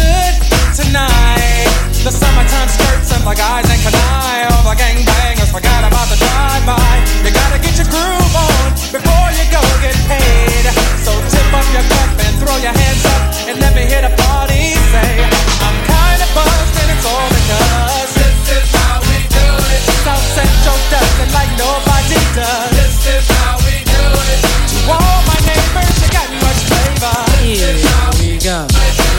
tonight. 0.75 1.71
The 2.03 2.11
summertime 2.11 2.69
skirts 2.69 3.15
and 3.15 3.23
the 3.23 3.35
guys 3.35 3.65
in 3.71 3.79
Kani. 3.81 4.51
All 4.51 4.67
the 4.67 4.75
gangbangers 4.75 5.51
forgot 5.55 5.87
about 5.87 6.11
the 6.11 6.19
drive-by. 6.19 6.95
You 7.23 7.31
gotta 7.31 7.59
get 7.63 7.79
your 7.79 7.89
groove 7.89 8.35
on 8.35 8.75
before 8.91 9.29
you 9.39 9.47
go 9.55 9.63
get 9.81 9.95
paid. 10.11 10.67
So 11.07 11.15
tip 11.31 11.49
up 11.55 11.67
your 11.71 11.87
cup 11.87 12.11
and 12.27 12.35
throw 12.43 12.59
your 12.59 12.75
hands 12.75 13.05
up 13.07 13.23
and 13.49 13.57
let 13.63 13.73
me 13.79 13.87
hear 13.87 14.03
the 14.03 14.13
party 14.27 14.75
say, 14.91 15.15
I'm 15.63 15.79
kinda 15.87 16.27
buzzed 16.35 16.77
and 16.83 16.89
it's 16.91 17.07
all 17.07 17.29
because 17.31 18.11
this 18.19 18.39
is 18.59 18.69
how 18.75 18.99
we 19.07 19.19
do 19.31 19.47
it. 19.79 19.81
South 20.03 20.27
Central 20.35 20.79
does 20.91 21.15
it 21.23 21.31
like 21.31 21.51
nobody 21.55 22.19
does. 22.35 22.71
This 22.75 22.99
is 23.15 23.25
how 23.41 23.63
we 23.63 23.79
do 23.87 24.05
it. 24.27 24.39
To 24.43 24.79
all 24.91 25.19
my 25.31 25.39
neighbors, 25.47 25.97
you 26.03 26.11
got 26.11 26.29
much 26.43 26.61
flavor. 26.67 27.17
Here 27.47 27.79
we 28.19 28.43
go. 28.43 28.67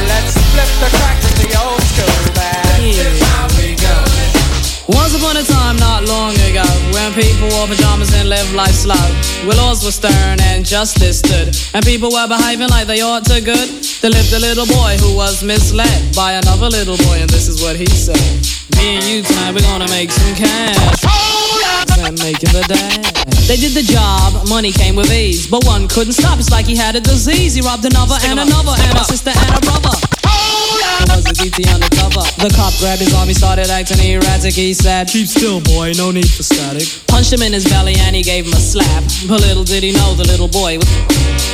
Let's 0.06 0.38
flip 0.54 0.70
the 0.84 0.90
crack 1.00 1.35
Once 4.88 5.18
upon 5.18 5.36
a 5.36 5.42
time, 5.42 5.78
not 5.78 6.06
long 6.06 6.34
ago, 6.46 6.64
when 6.94 7.12
people 7.14 7.50
wore 7.58 7.66
pajamas 7.66 8.14
and 8.14 8.30
lived 8.30 8.54
life 8.54 8.74
slow, 8.74 8.94
where 9.48 9.58
laws 9.58 9.84
were 9.84 9.92
stern 9.92 10.40
and 10.42 10.64
justice 10.64 11.20
stood, 11.20 11.50
and 11.74 11.84
people 11.84 12.12
were 12.12 12.28
behaving 12.28 12.70
like 12.70 12.86
they 12.86 13.02
ought 13.02 13.26
to 13.26 13.42
good, 13.42 13.70
there 14.02 14.12
lived 14.12 14.32
a 14.34 14.40
little 14.40 14.68
boy 14.68 14.96
who 15.02 15.16
was 15.16 15.44
misled 15.44 16.16
by 16.16 16.34
another 16.34 16.70
little 16.70 16.98
boy, 16.98 17.18
and 17.18 17.30
this 17.30 17.48
is 17.48 17.64
what 17.64 17.76
he 17.76 17.88
said. 17.88 18.46
Me 18.78 18.98
and 18.98 19.06
you 19.06 19.24
tonight, 19.24 19.54
we're 19.54 19.66
gonna 19.66 19.90
make 19.90 20.12
some 20.12 20.36
cash. 20.36 21.02
And 21.98 22.20
making 22.20 22.54
the 22.54 22.62
dash. 22.68 23.26
They 23.48 23.58
did 23.58 23.72
the 23.74 23.82
job, 23.82 24.48
money 24.50 24.72
came 24.72 24.96
with 24.96 25.12
ease, 25.12 25.48
but 25.48 25.64
one 25.66 25.88
couldn't 25.88 26.14
stop. 26.14 26.38
It's 26.38 26.52
like 26.52 26.66
he 26.66 26.76
had 26.76 26.96
a 26.96 27.00
disease. 27.00 27.56
He 27.56 27.62
robbed 27.62 27.86
another 27.86 28.18
and 28.26 28.40
another 28.40 28.74
and 28.78 28.98
a 28.98 29.04
sister 29.04 29.32
and 29.34 29.58
a 29.58 29.62
brother. 29.62 30.05
It 31.06 31.16
was 31.16 31.26
a 31.30 31.36
DT 31.38 31.70
undercover. 31.70 32.26
The 32.42 32.52
cop 32.56 32.74
grabbed 32.82 33.02
his 33.02 33.14
arm, 33.14 33.28
he 33.28 33.34
started 33.34 33.70
acting 33.70 34.02
erratic. 34.02 34.54
He 34.54 34.74
said, 34.74 35.08
Keep 35.08 35.28
still, 35.28 35.62
boy, 35.62 35.94
no 35.96 36.12
need 36.12 36.30
for 36.30 36.44
static. 36.44 36.88
Punched 37.08 37.32
him 37.32 37.42
in 37.42 37.54
his 37.54 37.66
belly 37.66 37.96
and 38.00 38.16
he 38.16 38.24
gave 38.24 38.46
him 38.46 38.54
a 38.54 38.62
slap. 38.62 39.04
But 39.28 39.42
little 39.42 39.64
did 39.64 39.84
he 39.84 39.94
know 39.94 40.14
the 40.14 40.26
little 40.26 40.50
boy 40.50 40.78
was. 40.78 40.90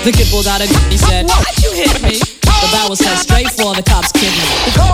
The 0.03 0.11
kid 0.11 0.27
pulled 0.31 0.47
out 0.47 0.61
a 0.61 0.67
gun, 0.67 0.91
he 0.91 0.97
said, 0.97 1.27
Why'd 1.27 1.57
you 1.61 1.71
hit 1.75 1.93
me? 2.01 2.17
The 2.17 2.69
bat 2.71 2.89
was 2.89 2.99
head 2.99 3.17
straight 3.17 3.51
for 3.51 3.73
the 3.75 3.83
cop's 3.83 4.11
kidney. 4.11 4.90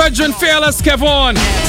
Brethren, 0.00 0.32
fearless 0.32 0.80
Kevon. 0.80 1.59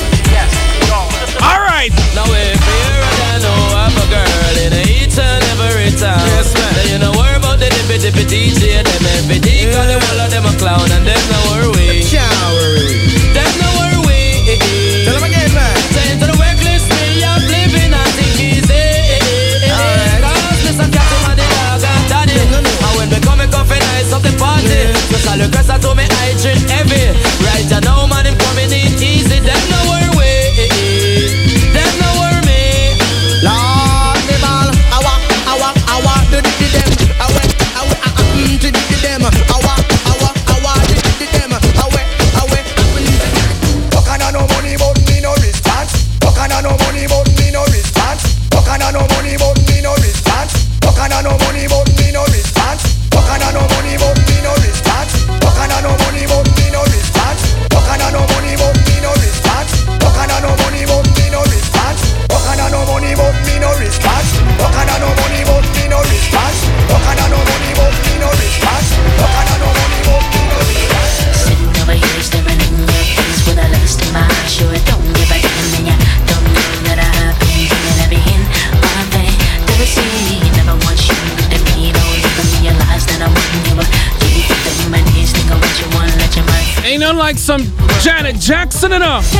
Jackson 88.81 88.93
enough. 88.93 89.30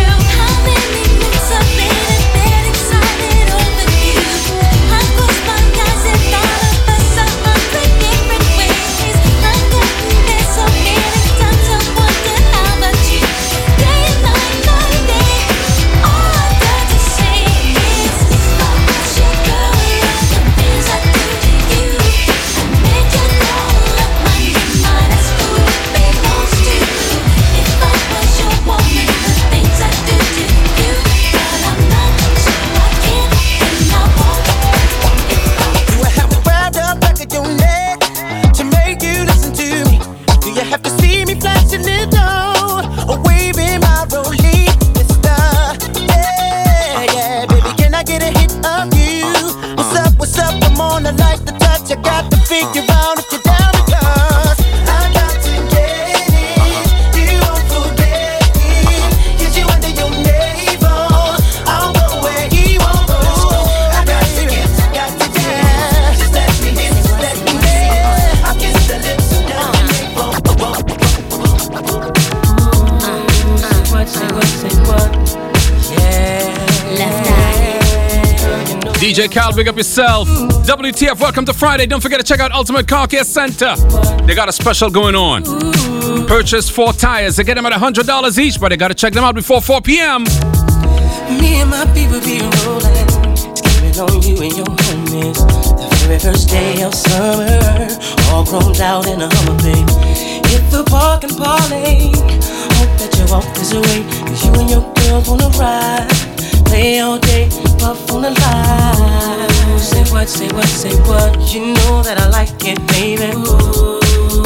DJ 79.52 79.56
big 79.56 79.68
up 79.68 79.78
yourself. 79.78 80.28
WTF, 80.28 81.20
welcome 81.20 81.46
to 81.46 81.54
Friday. 81.54 81.86
Don't 81.86 82.02
forget 82.02 82.20
to 82.20 82.26
check 82.26 82.40
out 82.40 82.52
Ultimate 82.52 82.88
Car 82.88 83.08
Care 83.08 83.24
Center. 83.24 83.76
They 84.26 84.36
got 84.36 84.50
a 84.50 84.52
special 84.52 84.90
going 84.90 85.16
on. 85.16 85.44
Purchase 86.28 86.70
four 86.70 86.94
tires. 86.94 87.36
They 87.36 87.44
get 87.44 87.56
them 87.56 87.66
at 87.66 87.74
$100 87.74 88.38
each, 88.38 88.60
but 88.60 88.70
they 88.70 88.78
got 88.78 88.90
to 88.90 88.94
check 88.94 89.14
them 89.14 89.24
out 89.24 89.36
before 89.36 89.62
4 89.62 89.82
p.m. 89.82 90.24
Me 91.40 91.62
and 91.62 91.70
my 91.70 91.86
people 91.94 92.20
be 92.22 92.42
rolling, 92.66 93.10
on 94.00 94.22
you 94.22 94.42
and 94.42 94.56
your 94.56 94.66
homies. 94.66 96.22
First 96.22 96.50
day 96.50 96.84
of 96.84 96.94
summer, 96.94 97.88
all 98.32 98.46
grown 98.46 98.76
out 98.78 99.08
in 99.08 99.22
a 99.22 99.30
Hummer, 99.34 99.58
babe. 99.64 99.90
Hit 100.48 100.70
the 100.72 100.84
park 100.88 101.24
and 101.24 101.38
parlay. 101.38 102.12
Hope 102.78 102.98
that 103.00 103.16
you 103.18 103.26
walk 103.32 103.46
this 103.56 103.72
cause 103.72 104.46
you 104.46 104.54
and 104.54 104.70
your 104.70 104.94
girls 104.94 105.30
wanna 105.30 105.50
ride. 105.58 106.31
Play 106.72 107.00
all 107.02 107.20
day, 107.20 107.50
puff 107.80 108.10
on 108.12 108.22
the 108.22 108.32
line. 108.32 109.78
Say 109.78 110.06
what, 110.10 110.30
say 110.30 110.48
what, 110.56 110.70
say 110.70 110.96
what. 111.02 111.54
You 111.54 111.74
know 111.74 112.02
that 112.02 112.18
I 112.18 112.30
like 112.30 112.64
it, 112.64 112.80
baby. 112.88 113.28
Ooh, 113.36 114.00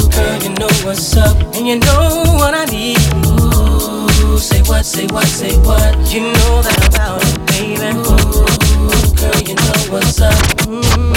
girl, 0.10 0.38
you 0.42 0.50
know 0.58 0.74
what's 0.84 1.16
up, 1.16 1.38
and 1.54 1.68
you 1.68 1.78
know 1.78 2.24
what 2.34 2.56
I 2.56 2.66
need. 2.66 2.98
Ooh, 3.30 4.40
say 4.40 4.64
what, 4.64 4.86
say 4.86 5.06
what, 5.14 5.28
say 5.28 5.56
what. 5.60 5.94
You 6.12 6.22
know 6.22 6.64
that 6.66 6.76
I'm 6.82 6.90
about 6.96 7.22
it, 7.22 7.38
baby. 7.54 7.94
Ooh, 7.94 9.06
girl, 9.22 9.42
you 9.46 9.54
know 9.54 9.94
what's 9.94 10.20
up. 10.20 10.34
Mm, 10.66 11.14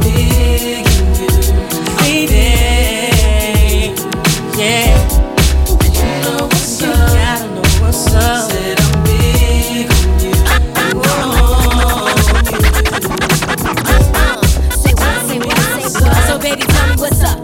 big 0.00 0.89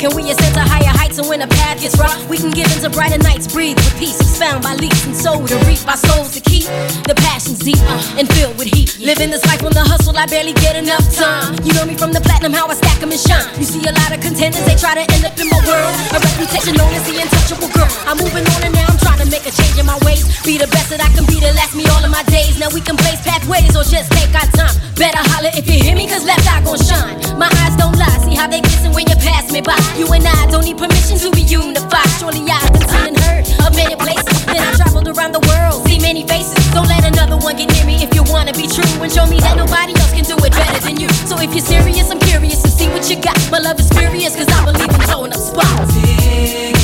Can 0.07 0.14
we 0.14 0.30
ascend 0.30 0.45
when 1.37 1.47
the 1.47 1.55
path 1.57 1.76
gets 1.82 1.99
rough, 2.01 2.16
we 2.32 2.39
can 2.39 2.49
give 2.49 2.64
into 2.72 2.89
brighter 2.89 3.20
nights, 3.20 3.45
breathe 3.45 3.76
with 3.76 3.93
peace, 4.01 4.16
expound 4.16 4.64
by 4.64 4.72
leaps 4.80 5.05
and 5.05 5.14
soul 5.14 5.45
to 5.45 5.57
reap 5.68 5.84
our 5.84 6.01
souls 6.09 6.32
to 6.32 6.41
keep 6.41 6.64
the 7.05 7.12
passions 7.28 7.61
deep 7.61 7.76
uh, 7.93 8.16
and 8.16 8.24
filled 8.32 8.57
with 8.57 8.72
heat. 8.72 8.97
Living 8.97 9.28
this 9.28 9.45
life 9.45 9.61
on 9.61 9.72
the 9.76 9.84
hustle, 9.84 10.16
I 10.16 10.24
barely 10.24 10.55
get 10.64 10.76
enough 10.76 11.05
time. 11.12 11.61
You 11.61 11.76
know 11.76 11.84
me 11.84 11.93
from 11.93 12.16
the 12.16 12.24
platinum, 12.24 12.57
how 12.57 12.72
I 12.72 12.74
stack 12.74 13.03
'em 13.05 13.12
and 13.12 13.20
shine. 13.20 13.45
You 13.61 13.68
see 13.68 13.84
a 13.84 13.93
lot 13.93 14.16
of 14.16 14.24
contenders, 14.24 14.64
they 14.64 14.80
try 14.80 14.97
to 14.97 15.05
end 15.12 15.28
up 15.28 15.37
in 15.37 15.53
my 15.53 15.61
world. 15.68 15.93
A 16.16 16.18
reputation 16.24 16.72
known 16.72 16.89
as 16.97 17.05
the 17.05 17.20
untouchable 17.20 17.68
girl. 17.76 17.91
I'm 18.09 18.16
moving 18.16 18.49
on 18.57 18.61
and 18.64 18.72
now 18.72 18.89
I'm 18.89 18.97
trying 19.05 19.20
to 19.20 19.28
make 19.28 19.45
a 19.45 19.53
change 19.53 19.76
in 19.76 19.84
my 19.84 19.99
ways. 20.09 20.24
Be 20.41 20.57
the 20.57 20.70
best 20.72 20.89
that 20.89 21.05
I 21.05 21.12
can 21.12 21.28
be 21.28 21.37
to 21.45 21.53
last 21.53 21.76
me 21.76 21.84
all 21.93 22.01
of 22.01 22.09
my 22.09 22.24
days. 22.32 22.57
Now 22.57 22.72
we 22.72 22.80
can 22.80 22.97
blaze 22.97 23.20
pathways 23.20 23.76
or 23.76 23.84
just 23.84 24.09
take 24.16 24.32
our 24.32 24.49
time. 24.57 24.72
Better 24.97 25.20
holler 25.37 25.53
if 25.53 25.68
you 25.68 25.84
hear 25.84 25.97
me, 26.01 26.09
cause 26.09 26.24
left 26.24 26.49
eye 26.49 26.64
gon' 26.64 26.80
shine. 26.80 27.20
My 27.37 27.53
eyes 27.61 27.76
don't 27.76 27.93
lie, 28.01 28.16
see 28.24 28.32
how 28.32 28.49
they 28.49 28.64
glisten 28.64 28.97
when 28.97 29.05
you 29.05 29.16
pass 29.20 29.53
me 29.53 29.61
by. 29.61 29.76
You 30.01 30.09
and 30.09 30.24
I 30.24 30.49
don't 30.49 30.64
need 30.64 30.78
permission 30.78 31.18
to 31.20 31.26
be 31.33 31.43
unified. 31.43 32.09
Surely 32.18 32.45
I've 32.51 32.72
been 32.72 32.87
seen 32.89 33.07
and 33.14 33.20
heard 33.27 33.45
of 33.64 33.74
many 33.74 33.97
places. 33.97 34.45
Then 34.47 34.61
I 34.61 34.72
traveled 34.77 35.09
around 35.09 35.33
the 35.33 35.43
world, 35.49 35.87
see 35.89 35.99
many 35.99 36.27
faces. 36.27 36.59
Don't 36.72 36.89
let 36.89 37.05
another 37.05 37.37
one 37.37 37.57
get 37.57 37.72
near 37.72 37.87
me 37.87 38.03
if 38.03 38.14
you 38.14 38.22
wanna 38.27 38.53
be 38.53 38.66
true 38.66 38.87
and 39.03 39.11
show 39.12 39.27
me 39.27 39.39
that 39.41 39.57
nobody 39.57 39.93
else 40.01 40.12
can 40.12 40.24
do 40.24 40.37
it 40.45 40.53
better 40.53 40.81
than 40.81 41.01
you. 41.01 41.09
So 41.27 41.39
if 41.41 41.51
you're 41.55 41.64
serious, 41.64 42.11
I'm 42.11 42.20
curious 42.20 42.62
to 42.62 42.68
see 42.68 42.89
what 42.89 43.09
you 43.11 43.16
got. 43.16 43.39
My 43.51 43.59
love 43.59 43.79
is 43.81 43.89
furious, 43.91 44.37
cause 44.37 44.49
I 44.49 44.64
believe 44.64 44.91
in 44.91 45.01
blowing 45.07 45.33
up 45.33 45.41
spots. 45.41 46.76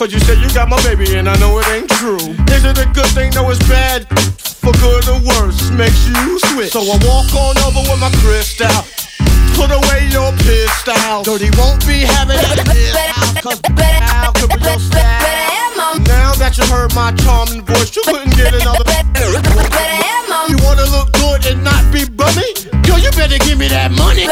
Cause 0.00 0.14
you 0.14 0.20
said 0.20 0.40
you 0.40 0.48
got 0.56 0.70
my 0.70 0.80
baby 0.80 1.20
and 1.20 1.28
I 1.28 1.36
know 1.36 1.58
it 1.58 1.68
ain't 1.68 1.90
true. 2.00 2.16
Is 2.56 2.64
it 2.64 2.80
a 2.80 2.88
good 2.96 3.12
thing? 3.12 3.36
No, 3.36 3.50
it's 3.50 3.60
bad. 3.68 4.08
For 4.40 4.72
good 4.80 5.04
or 5.12 5.20
worse, 5.20 5.68
makes 5.76 6.08
you 6.08 6.40
switch. 6.40 6.72
So 6.72 6.80
I 6.80 6.96
walk 7.04 7.28
on 7.36 7.60
over 7.60 7.84
with 7.84 8.00
my 8.00 8.08
crystal. 8.24 8.72
Put 9.60 9.68
away 9.68 10.08
your 10.08 10.32
pistol. 10.40 11.20
Dirty 11.20 11.52
won't 11.52 11.84
be 11.84 12.08
having. 12.08 12.40
Cause 13.44 13.60
could 13.60 14.56
be 14.56 14.64
your 14.64 14.80
style. 14.80 16.00
Now 16.08 16.32
that 16.40 16.56
you 16.56 16.64
heard 16.72 16.96
my 16.96 17.12
charming 17.20 17.60
voice, 17.60 17.92
you 17.92 18.00
couldn't 18.08 18.32
get 18.32 18.56
another. 18.56 18.88
You 20.48 20.56
wanna 20.64 20.88
look 20.96 21.12
good 21.12 21.44
and 21.44 21.60
not 21.62 21.84
be 21.92 22.08
bummy? 22.08 22.48
Yo, 22.88 22.96
you 22.96 23.12
better 23.12 23.36
give 23.44 23.58
me 23.58 23.68
that 23.68 23.92
money. 23.92 24.24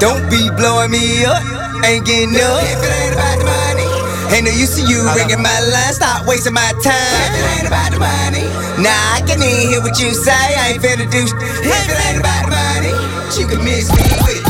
Don't 0.00 0.24
be 0.32 0.48
blowing 0.56 0.90
me 0.90 1.24
up. 1.28 1.44
Ain't 1.84 2.06
getting 2.08 2.32
up. 2.40 2.64
If 2.64 2.80
it 2.80 2.88
ain't 2.88 3.12
about 3.12 3.36
the 3.36 3.44
money. 3.44 3.88
Ain't 4.32 4.48
no 4.48 4.52
use 4.52 4.74
to 4.80 4.82
you 4.88 5.04
ringing 5.12 5.42
my 5.42 5.52
line. 5.68 5.92
Stop 5.92 6.24
wasting 6.26 6.54
my 6.54 6.72
time. 6.80 6.96
If 7.28 7.36
it 7.36 7.44
ain't 7.60 7.68
about 7.68 7.92
the 7.92 8.00
money. 8.00 8.48
Nah, 8.80 9.16
I 9.16 9.20
can 9.28 9.44
even 9.44 9.68
hear 9.68 9.80
what 9.84 10.00
you 10.00 10.16
say. 10.16 10.32
I 10.32 10.72
ain't 10.72 10.82
finna 10.82 11.04
do. 11.04 11.20
If 11.20 11.68
it 11.68 12.00
ain't 12.08 12.16
about 12.16 12.48
the 12.48 12.52
money, 12.56 12.92
you 13.36 13.44
can 13.44 13.60
miss 13.60 13.92
me 13.92 14.00
with. 14.24 14.40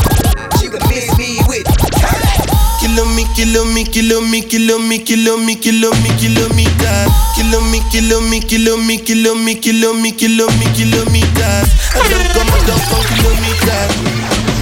You 0.63 0.71
can 0.71 0.79
miss 0.87 1.11
me 1.19 1.43
with. 1.51 1.67
Kilo 2.79 3.03
me, 3.11 3.27
kilo 3.35 3.65
me, 3.65 3.83
kilo 3.83 4.21
me, 4.21 4.41
kilo 4.41 4.79
me, 4.79 5.03
kilo 5.03 5.35
me, 5.35 5.55
kilo 5.59 5.91
me, 5.99 6.09
kilometers. 6.15 7.11
Kilo 7.35 7.59
me, 7.67 7.79
kilo 7.91 8.21
me, 8.23 8.39
kilo 8.39 8.77
me, 8.77 8.97
kilo 9.03 9.35
me, 9.35 9.55
kilo 9.59 9.93
me, 9.99 10.11
kilo 10.15 10.47
me, 10.47 10.65
kilometers. 10.79 11.67
I 11.91 12.07
don't 12.07 12.27
come, 12.31 12.47
I 12.47 12.59
don't 12.63 12.83
come 12.87 13.03
kilometers. 13.19 14.60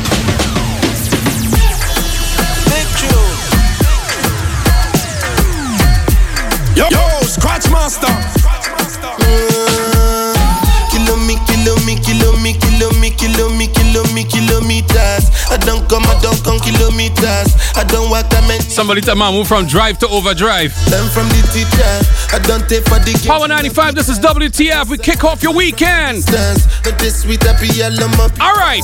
Kilometers. 14.29 15.29
I 15.49 15.57
don't 15.57 15.87
come, 15.89 16.03
I 16.05 16.19
don't 16.21 16.41
come 16.43 16.59
kilometers. 16.59 17.49
I 17.75 17.83
don't 17.87 18.09
walk, 18.09 18.31
I 18.31 18.45
meant 18.47 18.63
Somebody 18.63 19.01
tell 19.01 19.15
man 19.15 19.33
move 19.33 19.47
from 19.47 19.65
drive 19.65 19.97
to 19.99 20.07
overdrive. 20.07 20.73
Learn 20.91 21.09
from 21.09 21.27
the. 21.29 21.49
I 22.31 22.39
don't 22.39 22.69
take 22.69 22.85
for 22.85 22.99
the 22.99 23.17
Power 23.25 23.47
95, 23.47 23.95
this 23.95 24.09
is 24.09 24.19
WTF. 24.19 24.89
We 24.89 24.97
kick 24.97 25.23
off 25.23 25.41
your 25.41 25.53
weekend. 25.53 26.23
But 26.83 26.99
this 26.99 27.23
sweet 27.23 27.43
happy 27.43 27.67
yellow 27.67 28.07
my 28.09 28.29
All 28.39 28.53
right. 28.53 28.81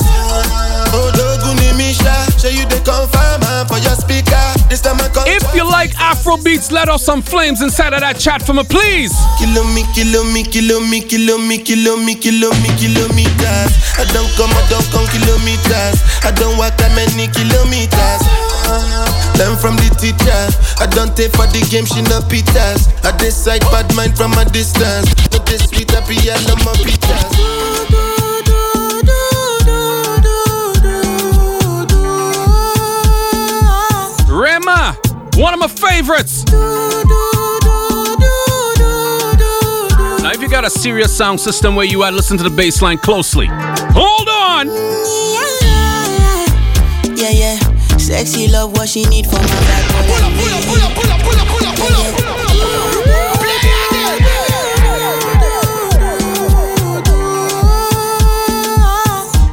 Oh, 0.92 1.12
Doguni 1.76 1.88
Misha, 1.88 2.40
show 2.40 2.48
you 2.48 2.64
the 2.66 2.80
confirm 2.84 3.66
for 3.68 3.78
your 3.78 3.94
speaker. 3.96 4.40
This 4.68 4.80
time 4.80 5.00
I 5.00 5.08
come. 5.08 5.24
If 5.26 5.42
you 5.54 5.64
like 5.64 5.94
Afro 6.00 6.36
beats, 6.36 6.72
let 6.72 6.88
off 6.88 7.00
some 7.00 7.22
flames 7.22 7.62
inside 7.62 7.92
of 7.92 8.00
that 8.00 8.18
chat 8.18 8.42
for 8.42 8.54
me, 8.54 8.64
please. 8.64 9.12
Kilo 9.38 9.64
me, 9.74 9.84
kilo 9.94 10.24
me, 10.24 10.42
kilo 10.44 10.80
me, 10.80 11.00
kilo 11.00 11.38
me, 11.38 11.58
kilo 11.58 11.96
me, 11.96 12.14
kilo 12.16 12.50
me, 12.50 12.70
kilometers. 12.80 13.72
I 13.98 14.04
don't 14.12 14.28
come, 14.36 14.50
I 14.52 14.62
don't 14.68 14.86
come 14.90 15.06
kilometers. 15.12 16.00
I 16.24 16.32
don't 16.32 16.56
walk 16.58 16.76
that 16.80 16.92
many 16.96 17.28
kilometers. 17.32 18.22
Learn 19.38 19.56
from 19.56 19.76
the 19.76 19.88
teacher. 20.00 20.42
I 20.80 20.86
don't 20.86 21.14
take 21.16 21.32
for 21.32 21.46
the 21.46 21.60
game, 21.68 21.84
she 21.84 22.02
no 22.02 22.20
pitas. 22.24 22.88
I 23.04 23.16
decide 23.16 23.60
bad 23.72 23.88
mind 23.94 24.16
from 24.16 24.32
a 24.32 24.44
distance. 24.44 25.12
But 25.30 25.44
this 25.46 25.68
sweet 25.68 25.90
happy 25.90 26.16
yellow 26.24 26.56
my 26.64 26.72
pitas. 26.80 27.55
One 35.36 35.52
of 35.52 35.60
my 35.60 35.68
favorites. 35.68 36.44
Now, 40.22 40.32
if 40.32 40.40
you 40.40 40.48
got 40.48 40.64
a 40.64 40.70
serious 40.70 41.14
sound 41.16 41.38
system 41.40 41.76
where 41.76 41.84
you 41.84 42.02
at, 42.04 42.14
listen 42.14 42.38
to 42.38 42.44
the 42.44 42.50
bass 42.50 42.80
line 42.82 42.98
closely. 42.98 43.46
Hold 43.50 44.28
on. 44.28 44.68
Yeah, 47.16 47.30
yeah. 47.30 47.58
Sexy 47.98 48.48
love, 48.48 48.72
what 48.72 48.88
she 48.88 49.04
need 49.04 49.26
for 49.26 49.36
my 49.36 49.42
bad 49.42 49.92
boy. 49.92 50.06
Pull 50.08 50.24
up, 50.24 50.32
pull 50.38 50.50
up, 50.52 50.64
pull 50.64 50.82
up, 50.82 50.92
pull 50.94 51.10
up, 51.10 51.20
pull 51.20 51.36
up, 51.36 51.46
pull 51.48 51.66
up, 51.66 51.76
pull 51.76 51.86
up, 51.86 52.06
pull 52.06 52.24
up. 52.24 52.36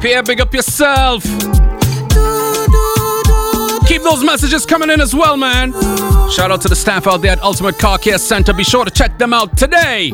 Pierre, 0.00 0.22
big 0.22 0.40
up 0.40 0.52
yourself. 0.54 1.24
Keep 3.86 4.02
those 4.02 4.24
messages 4.24 4.64
coming 4.66 4.90
in 4.90 5.00
as 5.00 5.14
well, 5.14 5.36
man. 5.36 5.72
Shout 6.30 6.50
out 6.50 6.60
to 6.62 6.68
the 6.68 6.76
staff 6.76 7.06
out 7.06 7.22
there 7.22 7.32
at 7.32 7.42
Ultimate 7.42 7.78
Car 7.78 7.98
Care 7.98 8.18
Center. 8.18 8.52
Be 8.52 8.64
sure 8.64 8.84
to 8.84 8.90
check 8.90 9.18
them 9.18 9.32
out 9.32 9.56
today. 9.56 10.10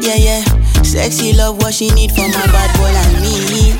Yeah, 0.00 0.16
yeah. 0.16 0.42
Sexy 0.82 1.32
love, 1.32 1.58
what 1.58 1.74
she 1.74 1.90
need 1.90 2.12
for 2.12 2.22
my 2.28 2.46
bad 2.46 2.76
boy 2.76 2.90
and 2.90 3.22
me. 3.22 3.70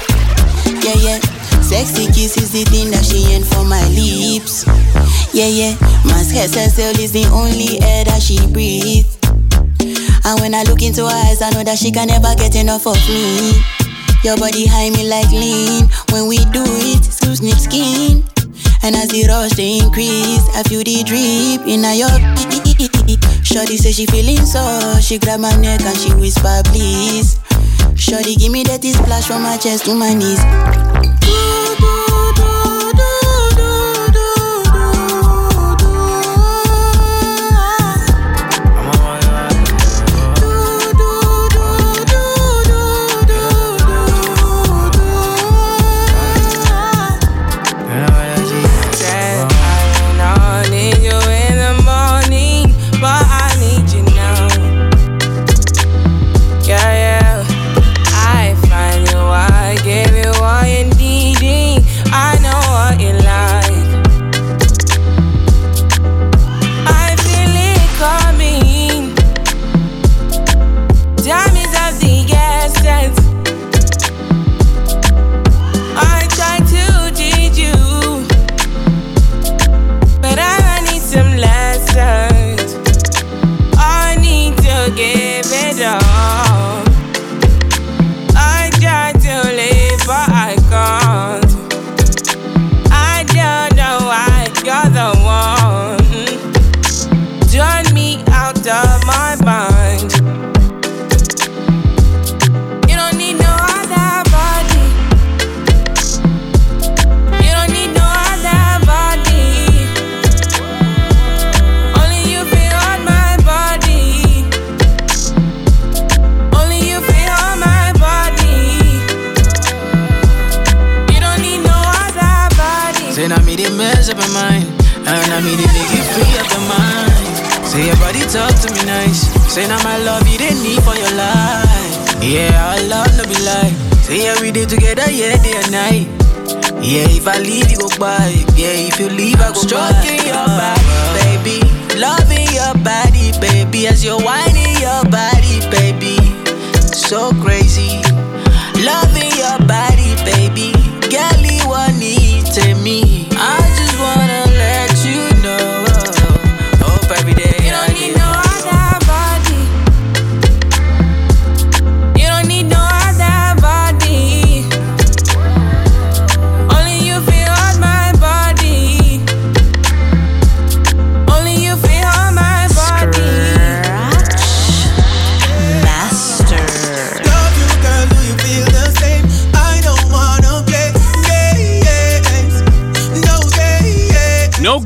Yeah, 0.83 0.95
yeah. 0.99 1.20
Sexy 1.62 2.07
kiss 2.07 2.37
is 2.37 2.53
the 2.53 2.64
thing 2.64 2.91
that 2.91 3.05
she 3.05 3.33
ain't 3.35 3.45
for 3.45 3.64
my 3.64 3.83
lips. 3.89 4.64
Yeah, 5.35 5.47
yeah. 5.47 5.74
My 6.05 6.22
hair 6.22 6.49
cell 6.49 6.95
is 7.01 7.12
the 7.12 7.27
only 7.35 7.81
air 7.83 8.05
that 8.05 8.22
she 8.22 8.39
breathes. 8.53 9.18
And 10.24 10.41
when 10.41 10.55
I 10.55 10.62
look 10.62 10.83
into 10.83 11.03
her 11.03 11.22
eyes, 11.27 11.43
I 11.43 11.51
know 11.51 11.64
that 11.64 11.79
she 11.79 11.91
can 11.91 12.09
never 12.09 12.35
get 12.37 12.55
enough 12.55 12.87
of 12.87 12.97
me. 13.09 13.53
Your 14.22 14.37
body 14.37 14.66
high 14.66 14.91
me 14.91 15.09
like 15.09 15.31
lean. 15.31 15.91
When 16.17 16.29
we 16.29 16.39
do 16.47 16.64
it, 16.64 17.05
so 17.05 17.35
snip 17.35 17.59
skin. 17.59 18.25
And 18.83 18.97
as 18.97 19.09
the 19.09 19.27
rush 19.29 19.53
they 19.53 19.77
increase, 19.77 20.49
I 20.57 20.62
feel 20.62 20.81
the 20.81 21.05
drip 21.05 21.69
in 21.69 21.85
her 21.85 21.93
your 21.93 22.09
Shorty 23.45 23.77
say 23.77 23.93
she 23.93 24.07
feeling 24.07 24.47
so, 24.47 24.64
she 25.03 25.19
grab 25.19 25.41
my 25.41 25.55
neck 25.57 25.83
and 25.83 25.99
she 25.99 26.14
whisper 26.14 26.62
please. 26.73 27.39
Shorty 27.97 28.35
give 28.35 28.51
me 28.51 28.62
that 28.62 28.83
splash 28.83 29.27
from 29.27 29.43
my 29.43 29.59
chest 29.59 29.85
to 29.85 29.95
my 29.95 30.14
knees. 30.14 30.41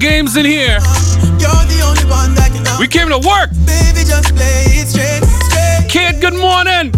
games 0.01 0.37
in 0.37 0.47
here. 0.47 0.79
We 2.81 2.89
came 2.89 3.09
to 3.11 3.19
work. 3.19 3.51
Baby, 3.69 4.03
just 4.09 4.35
play 4.35 4.65
it 4.81 4.89
straight, 4.89 5.21
straight. 5.45 5.89
Kid, 5.91 6.21
good 6.23 6.35
morning. 6.35 6.91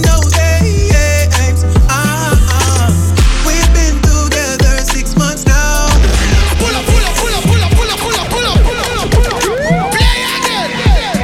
No 0.00 0.22
games. 0.30 1.64
Uh. 1.90 2.94
We've 3.44 3.74
been 3.74 3.98
together 4.00 4.78
six 4.86 5.16
months 5.16 5.44
now. 5.44 5.88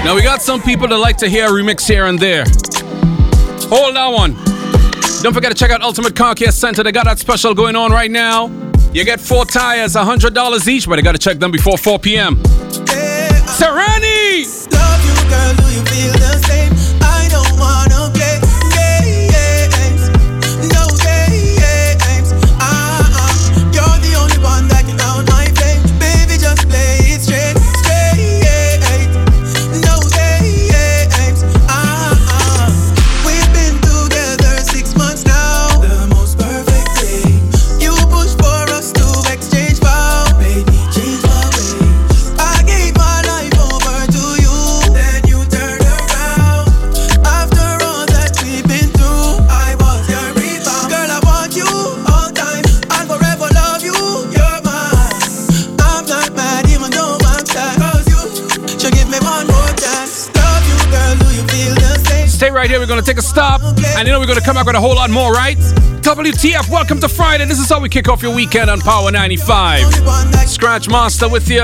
Now 0.04 0.16
we 0.16 0.22
got 0.22 0.42
some 0.42 0.60
people 0.60 0.88
that 0.88 0.98
like 0.98 1.18
to 1.18 1.28
hear 1.28 1.46
a 1.46 1.50
remix 1.50 1.86
here 1.86 2.06
and 2.06 2.18
there. 2.18 2.44
Hold 3.70 3.94
that 3.94 4.08
one. 4.12 4.34
Don't 5.22 5.32
forget 5.32 5.52
to 5.52 5.56
check 5.56 5.70
out 5.70 5.82
Ultimate 5.82 6.16
Car 6.16 6.34
Care 6.34 6.50
Center. 6.50 6.82
They 6.82 6.90
got 6.90 7.04
that 7.04 7.20
special 7.20 7.54
going 7.54 7.76
on 7.76 7.92
right 7.92 8.10
now. 8.10 8.69
You 8.93 9.05
get 9.05 9.20
four 9.20 9.45
tires, 9.45 9.95
$100 9.95 10.68
each, 10.68 10.88
but 10.88 10.99
I 10.99 11.03
gotta 11.03 11.18
check 11.18 11.38
them 11.38 11.53
before 11.53 11.78
4 11.78 11.99
p.m. 12.01 12.36
Hey, 12.88 13.28
right 62.61 62.68
here. 62.68 62.78
We're 62.78 62.86
going 62.86 63.00
to 63.00 63.06
take 63.06 63.16
a 63.16 63.22
stop. 63.22 63.62
And 63.62 64.06
you 64.06 64.12
know, 64.12 64.20
we're 64.20 64.26
going 64.26 64.38
to 64.38 64.44
come 64.44 64.54
back 64.54 64.66
with 64.66 64.76
a 64.76 64.80
whole 64.80 64.94
lot 64.94 65.08
more, 65.08 65.32
right? 65.32 65.56
WTF, 65.56 66.68
welcome 66.68 67.00
to 67.00 67.08
Friday. 67.08 67.46
This 67.46 67.58
is 67.58 67.70
how 67.70 67.80
we 67.80 67.88
kick 67.88 68.06
off 68.06 68.22
your 68.22 68.34
weekend 68.34 68.68
on 68.68 68.80
Power 68.80 69.11
95. 69.11 69.90
Scratch 70.46 70.86
Master 70.86 71.26
with 71.26 71.48
you. 71.48 71.62